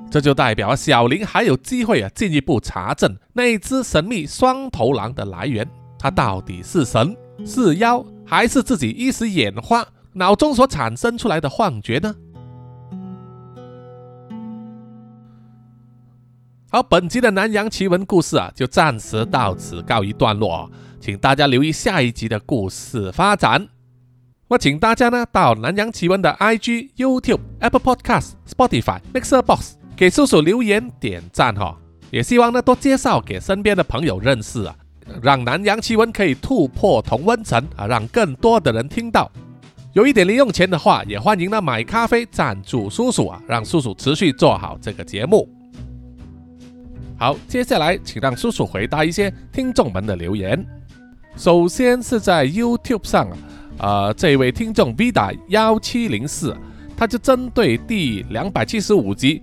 [0.09, 5.67] 这就代表小林还有机会啊，进一步查证那只神秘双头狼的来源，
[5.97, 9.83] 它到底是神是妖，还是自己一时眼花，
[10.13, 12.13] 脑中所产生出来的幻觉呢？
[16.75, 20.67] 好，本集的南洋奇闻故事啊，就暂时到此告一段落，
[20.99, 23.67] 请大家留意下一集的故事发展。
[24.47, 29.75] 我请大家呢到南洋奇闻的 IG、YouTube、Apple Podcast、Spotify、Mixer Box。
[29.95, 31.77] 给叔叔留言点赞哈，
[32.09, 34.75] 也希望呢多介绍给身边的朋友认识啊，
[35.21, 39.31] 让南洋奇闻可以突破同温层啊，让更多的人听到。
[39.93, 45.47] 有一点零用钱的话，也欢迎呢买咖啡赞助叔叔啊，让叔叔持续做好这个节目。
[47.17, 50.65] 好，接下来请让叔叔回答一些听众们的留言。
[51.37, 53.37] 首先是在 YouTube 上啊，
[53.77, 56.55] 呃，这位听众 Vida 幺七零四，
[56.97, 59.41] 他就针对第两百七十五集。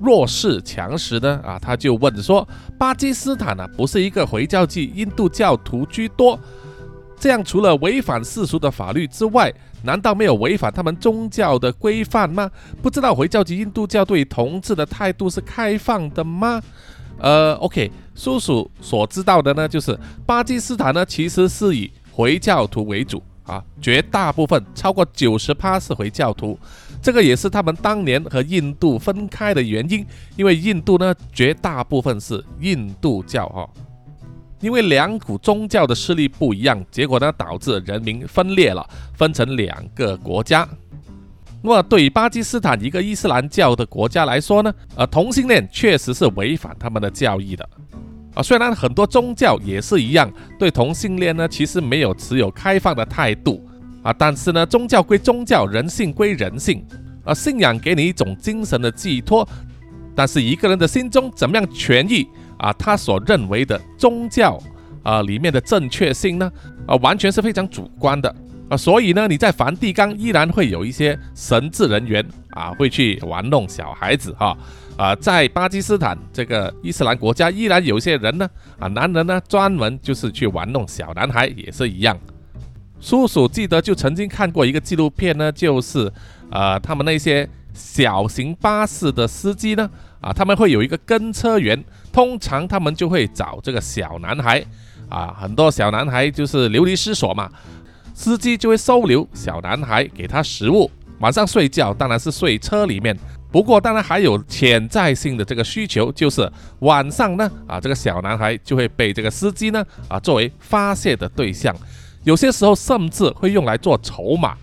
[0.00, 1.40] 弱势强食呢？
[1.42, 2.46] 啊，他就问说：
[2.76, 6.38] 巴基斯坦呢，不是一个回教季印度教徒居多，
[7.18, 12.50] 这样除了违反世俗的法律之外，难道没有违反他们宗教的规范吗？
[12.82, 16.60] 不知道回教及印度教对同志的态度是开放的吗？
[17.18, 26.58] 呃，OK，叔叔所知道的呢，就是巴基斯坦呢，其实是以回教徒为主，啊，绝大部分超过九十趴是回教徒，
[27.00, 30.04] 这个也是他们当年和印度分开的原因，
[30.36, 33.68] 因为印度呢绝大部分是印度教哈，
[34.60, 40.68] 因为两股宗教的势力不一样，结果呢导致人民分裂了，分成两个国家。
[41.66, 47.66] 那么对于巴基斯坦一个伊斯兰教的国家来说呢，呃，同性恋确实是违反他们的教义的。
[48.34, 53.66] 啊，虽然很多宗教也是一样，对同性恋呢，其实没有持有开放的态度。
[54.02, 56.84] 啊，但是呢，宗教归宗教，人性归人性，
[57.24, 59.48] 啊，信仰给你一种精神的寄托，
[60.14, 64.62] 但是一个人的心中怎么样权益啊，他所认为的宗教
[65.02, 66.52] 啊里面的正确性呢，
[66.86, 68.36] 啊，完全是非常主观的。
[68.76, 74.56] 所以呢，你在梵蒂冈依然会有一些神职人员啊，会去玩弄小孩子哈。
[74.96, 78.48] 啊，在巴基斯坦这个伊斯兰国家，依然有些人呢，
[78.78, 82.16] 啊，男人呢，专门就是去玩弄小男孩，也是一样。
[83.00, 86.10] 叔叔记得就曾经看过一个纪录片呢，就是
[86.50, 94.64] 呃，他们那些小型巴士的司机呢，啊，他们会有一个跟车员，通常他们就会找这个小男孩，
[95.08, 97.50] 啊，很多小男孩就是流离失所嘛，
[98.14, 103.14] 司机就会收留小男孩，给他食物，晚上睡觉当然是睡车里面。
[103.50, 106.50] 不过，当然还有潜在性的这个需求，就是
[106.80, 111.74] 晚上呢，啊，这个小男孩就会被这个司机呢，啊，作为发泄的对象，
[112.24, 114.56] 有些时候甚至会用来做筹码，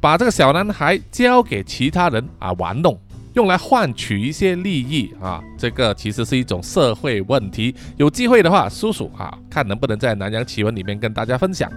[0.00, 2.96] 把这个小男孩交给其他人啊玩弄，
[3.34, 7.74] 用来换取一些利益啊，这个其实是一种社会问题。
[7.96, 11.68] 有机会的话，叔叔啊，看能不能在南洋奇闻里面跟大家分享。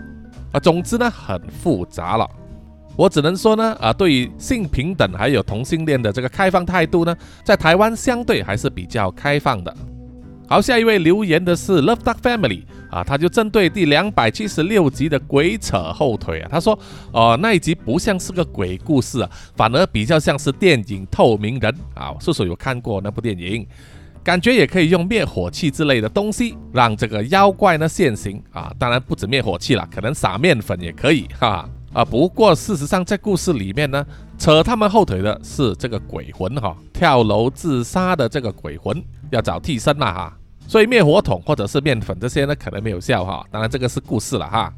[0.52, 2.30] 啊，总之呢，很复杂了。
[2.96, 9.74] 我只能说呢，啊，对于性平等还有同性恋的这个开放态度呢，在台湾相对还是比较开放的。
[10.50, 16.78] 好，下一位留言的是 Love Duck Family 啊，他就针对第两百七十六集的鬼扯后腿啊，他说，
[17.14, 23.66] 哦，那一集不像是个鬼故事啊，反而比较像是电影《透明人》啊，叔叔有看过那部电影，
[24.24, 31.68] 感觉也可以用灭火器之类的东西让这个妖怪呢现形啊，当然不止灭火器了，可能撒面粉也可以哈。
[31.92, 34.06] 啊，不过事实上，在故事里面呢，
[34.38, 43.44] 扯他们后腿的是这个鬼魂哈，跳楼自杀的这个鬼魂要找替身了哈，所以灭火筒或者是面粉这些呢，可能没有效哈。
[43.50, 44.72] 当然，这个是故事了哈。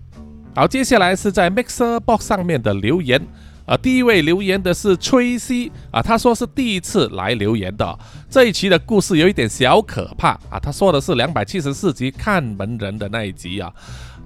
[0.56, 3.22] 好，接下来是在 Mixer Box 上面的留言
[3.66, 8.00] 啊，第一位留言的是崔西啊，他说是第一次来留言的，
[8.30, 13.72] 这一期的故事有一点小可怕啊，他说的是两百七十四集看门人的那一集啊。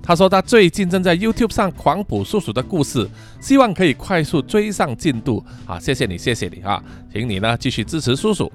[0.01, 3.09] 他说他最近正在 YouTube 上狂补叔叔的故事，
[3.41, 5.79] 希望可以快速追上进度啊！
[5.79, 6.79] 谢谢你，谢谢你啊，
[7.11, 8.51] 请你呢继续支持叔叔。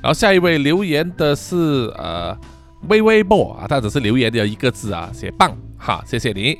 [0.00, 2.36] 然后下一位留言的是呃
[2.88, 6.56] 微微波啊，他只是留言的一个字啊，写棒哈，谢谢你。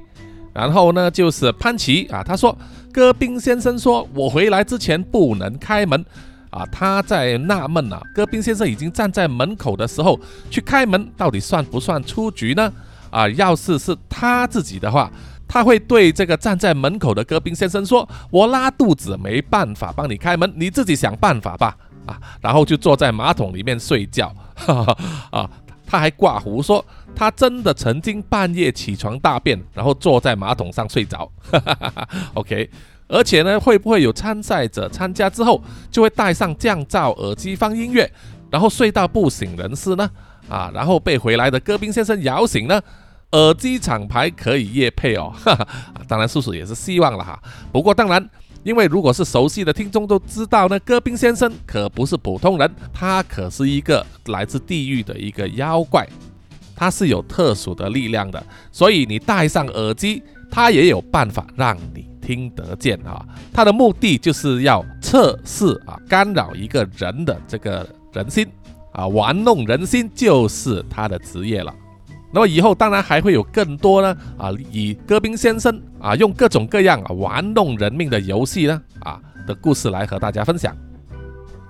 [0.54, 2.56] 然后呢就是潘奇啊，他说
[2.92, 6.02] 戈宾先生说我回来之前不能开门
[6.50, 12.72] 啊，他在纳闷啊，戈宾先生已经站在门口的时候去开门，到底算不算出局呢？
[13.10, 15.10] 啊，要是是他自己的话，
[15.48, 21.76] 他会对这个站在门口的戈宾先生说：“我拉肚子，没办法帮你开门，你自己想办法吧。”
[22.06, 24.34] 啊，然后就坐在马桶里面睡觉。
[24.54, 24.98] 哈 哈
[25.30, 25.50] 啊，
[25.86, 26.84] 他还挂胡说，
[27.14, 31.30] 他真的曾经半夜起床大便，然后坐在马桶上睡着。
[32.34, 32.68] OK，
[33.08, 38.10] 而且呢，会不会有参赛者参加之后就会戴上降噪耳机放音乐，
[38.50, 40.10] 然后睡到不省人事呢？
[40.48, 42.82] 啊，然后被回来的戈宾先生摇醒呢？
[43.32, 45.66] 耳机厂牌可以夜配哦，哈哈，
[46.06, 47.42] 当然叔叔也是希望了哈。
[47.72, 48.30] 不过当然，
[48.62, 56.06] 因为如果是熟悉的听众都知道呢，戈宾先生可不是普通人，他可是一个来自地狱的一个妖怪，
[56.74, 63.24] 他是有特殊的力量的，所以你戴上耳机，他也有办法让你听得见啊。
[63.52, 68.46] 他的目的就是要测试啊，干扰一个人的这个人心
[68.92, 71.74] 啊，玩弄人心就是他的职业了。
[72.32, 80.76] 那么以后当然还会有更多呢啊，以戈宾先生啊用各种各样啊玩弄人命的游戏呢啊的故事来和大家分享。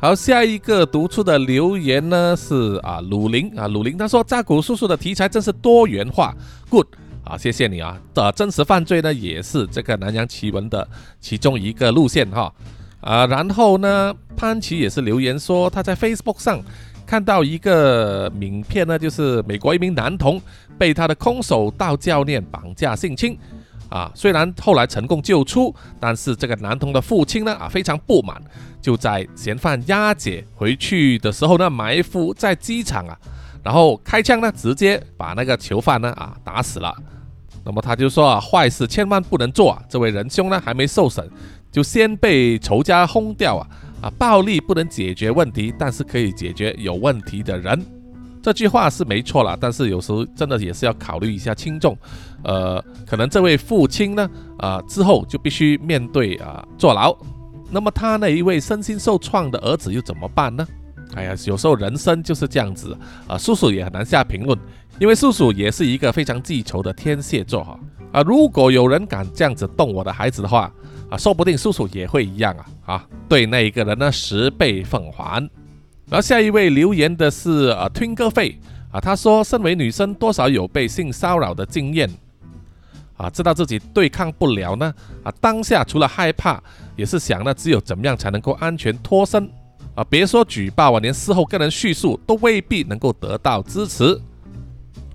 [0.05, 6.35] 好，下一个读出的留言呢是啊鲁林啊鲁林他说扎古叔叔的题材真是多元化
[6.69, 6.87] ，good
[7.25, 10.87] 啊谢谢你啊的真实犯罪呢也是这个南洋奇闻的
[11.23, 12.53] 其中一个路线哈
[13.01, 16.61] 啊然后呢潘奇也是留言说他在 Facebook 上。
[17.07, 20.41] 看到一个名片呢，就是美国一名男童
[20.79, 23.39] 被他的空手道教练绑架性侵，
[23.89, 28.41] 啊，虽然后来成功救出，但是这个男童的父亲呢，啊，非常不满，
[28.81, 33.17] 就在嫌犯押解回去的时候呢，埋伏在机场啊，
[33.63, 36.95] 然后开枪呢，直接把那个囚犯呢，啊，打死了。
[37.65, 39.83] 那么他就说啊，坏事千万不能做啊。
[39.89, 41.27] 这位仁兄呢，还没受审，
[41.73, 43.67] 就先被仇家轰掉啊
[44.03, 44.11] 啊！
[44.19, 47.83] 暴力不能解决问题，但是可以解决有问题的人。
[48.45, 51.97] 这句话是没错了，但是有时候真的也是要考虑一下轻重。
[52.43, 57.17] 呃，可能这位父亲呢，啊之后就必须面对啊坐牢。
[57.71, 60.67] 那么他那一位身心受创的儿子又怎么办呢？
[61.15, 62.95] 哎呀，有时候人生就是这样子
[63.27, 64.59] 啊，叔叔也很难下评论。
[65.01, 67.81] 因为叔叔也是一个非常记仇的天蝎座哈
[68.13, 70.71] 啊，如果有人敢这样子动我的孩子的话
[71.09, 75.49] 啊，说不定叔叔也会一样啊啊，对那一个人呢十倍奉还。
[76.09, 78.59] 然后下一位留言的是啊，twin 哥费
[78.93, 82.11] 啊，他说身为女生多少有被性骚扰的经验。
[83.17, 84.93] 啊，知道自己对抗不了呢？
[85.23, 86.61] 啊，当下除了害怕，
[86.97, 89.49] 也是想呢只有怎么样才能够安全脱身。
[89.95, 94.21] 啊，别说举报啊，连事后跟人叙述都未必能够得到支持。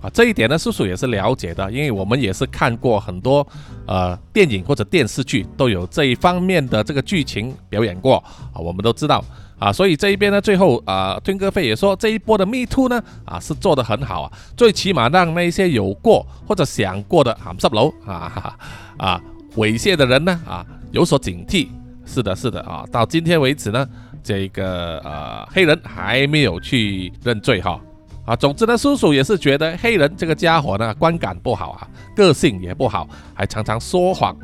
[0.00, 3.46] 啊，这一点呢，叔叔也是了解的，因为我们也是看过很多
[3.86, 8.16] 呃电影或者电视剧，都有这一方面的这个剧情表演过。
[8.54, 9.22] 啊，我们都知道
[9.60, 18.56] 啊，所以这一边呢，最后啊，吞哥费也说这一波的 Me Too 呢啊是做得很好啊，最起码让那些有过或者想过的含十楼啊
[18.96, 19.20] 啊
[19.56, 21.68] 猥亵的人呢啊有所警惕。
[22.06, 23.86] 是的，是的啊，到今天为止呢，
[24.20, 27.80] 这个呃黑人还没有去认罪哈。
[28.24, 31.86] 啊，总之呢，叔叔也是觉得黑人这个家伙呢，观感不好啊，
[32.16, 34.36] 个性也不好，还常常说谎，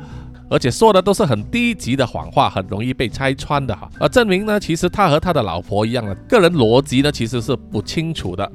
[0.49, 3.89] 而且说的都是很低级的谎话，很容易被拆穿的哈。
[3.99, 8.51] 而证明呢，其实他和他的老婆一样的个人逻辑呢，其实是不清楚的。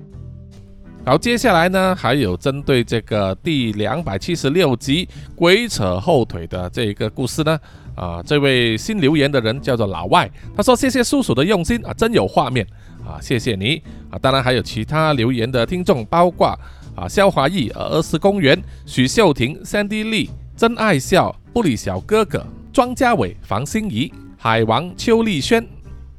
[1.05, 7.59] 好，接下来呢，还有针对这个第两百七十六集鬼扯后腿的这一个故事呢，
[7.95, 12.67] 啊，这位新留言的人叫做老外，他说谢谢叔叔的用心啊，真有画面。
[13.05, 14.19] 啊，谢谢你啊！
[14.21, 16.57] 当然还有其他留言的听众，包括
[16.95, 25.67] 啊，肖华义、儿时公园、许秀婷、三 D 丽、真爱笑、布里小哥哥、庄家伟、房心怡、海王、邱丽轩、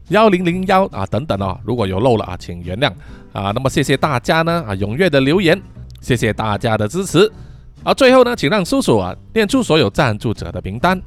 [0.10, 2.92] 幺零零幺啊等等哦，如果有漏了啊，请原谅
[3.32, 3.52] 啊。
[3.52, 5.60] 那么谢谢大家呢啊踊跃的留言，
[6.02, 7.32] 谢谢大家的支持。
[7.84, 11.02] 啊，最后呢，请让叔叔啊念出所有赞助者的名单。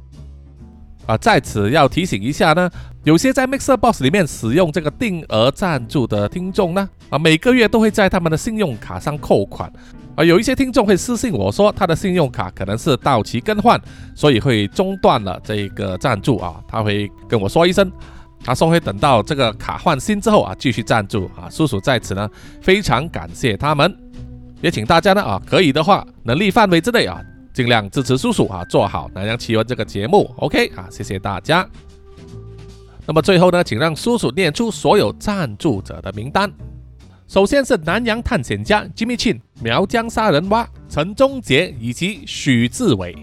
[1.05, 2.69] 啊，在此要提醒一下呢，
[3.05, 9.71] 有些在 Mixer Box 里面使用这个定额赞助的听众呢，啊，每个月都会在他们的信用卡上扣款，
[10.17, 13.79] 啊，有一些听众会私信我说，他的信用卡可能是到期更换，
[14.15, 17.91] 所以会中断了这个赞助啊，他会跟我说一声，
[18.43, 22.27] 他说会等到这个卡换新之后啊，继续赞助啊，叔叔在此呢，
[22.61, 23.95] 非常感谢他们，
[24.59, 27.21] 也请大家呢啊，可以的话，能力范围之内啊。
[27.53, 31.67] 尽量支持叔叔啊，做好南洋奇闻这个节目，OK 啊，谢谢大家。
[33.07, 36.51] 那么最后呢，请让叔叔念出所有赞助者的名单。
[37.27, 43.15] 首先是南洋探险家 Jimmy Chin、苗疆杀人蛙陈忠杰以及许志伟，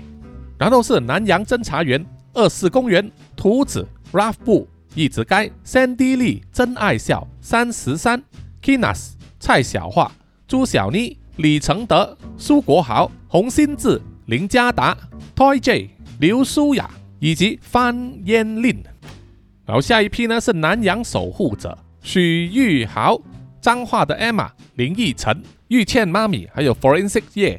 [0.58, 8.22] 然后是南洋侦查员二四公园图子 Ralph 布一直该 Sandy Lee 真爱笑三十三
[8.62, 10.10] Kinas 蔡小桦
[10.46, 14.00] 朱小妮李承德苏国豪洪新志。
[14.26, 14.96] 林家达、
[15.36, 18.82] Toy J、刘舒雅以及范嫣令，
[19.66, 23.20] 然后下一批呢是南洋守护者许玉豪、
[23.64, 27.58] 彰化的 Emma、林奕晨、玉倩妈咪，还有 Forensic 叶。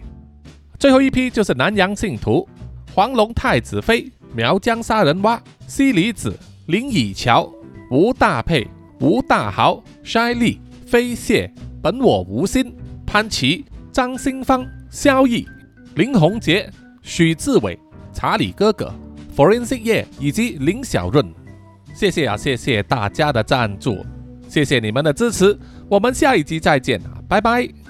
[0.77, 2.47] 最后一批就是南洋信徒
[2.93, 6.37] 黄龙太子妃、苗疆杀人蛙、西里子、
[6.67, 7.51] 林以乔、
[7.89, 8.67] 吴大佩、
[8.99, 11.51] 吴大豪、筛利、飞蟹、
[11.81, 12.71] 本我无心、
[13.03, 15.47] 潘琪、张新芳、萧毅。
[15.95, 16.69] 林宏杰、
[17.01, 17.79] 许志伟、
[18.13, 18.93] 查理哥哥、
[19.35, 21.25] Forensic 叶以及林小润，
[21.95, 24.05] 谢谢啊，谢谢大家的赞助，
[24.47, 27.84] 谢谢你们的支持，我们下一集再见，拜拜。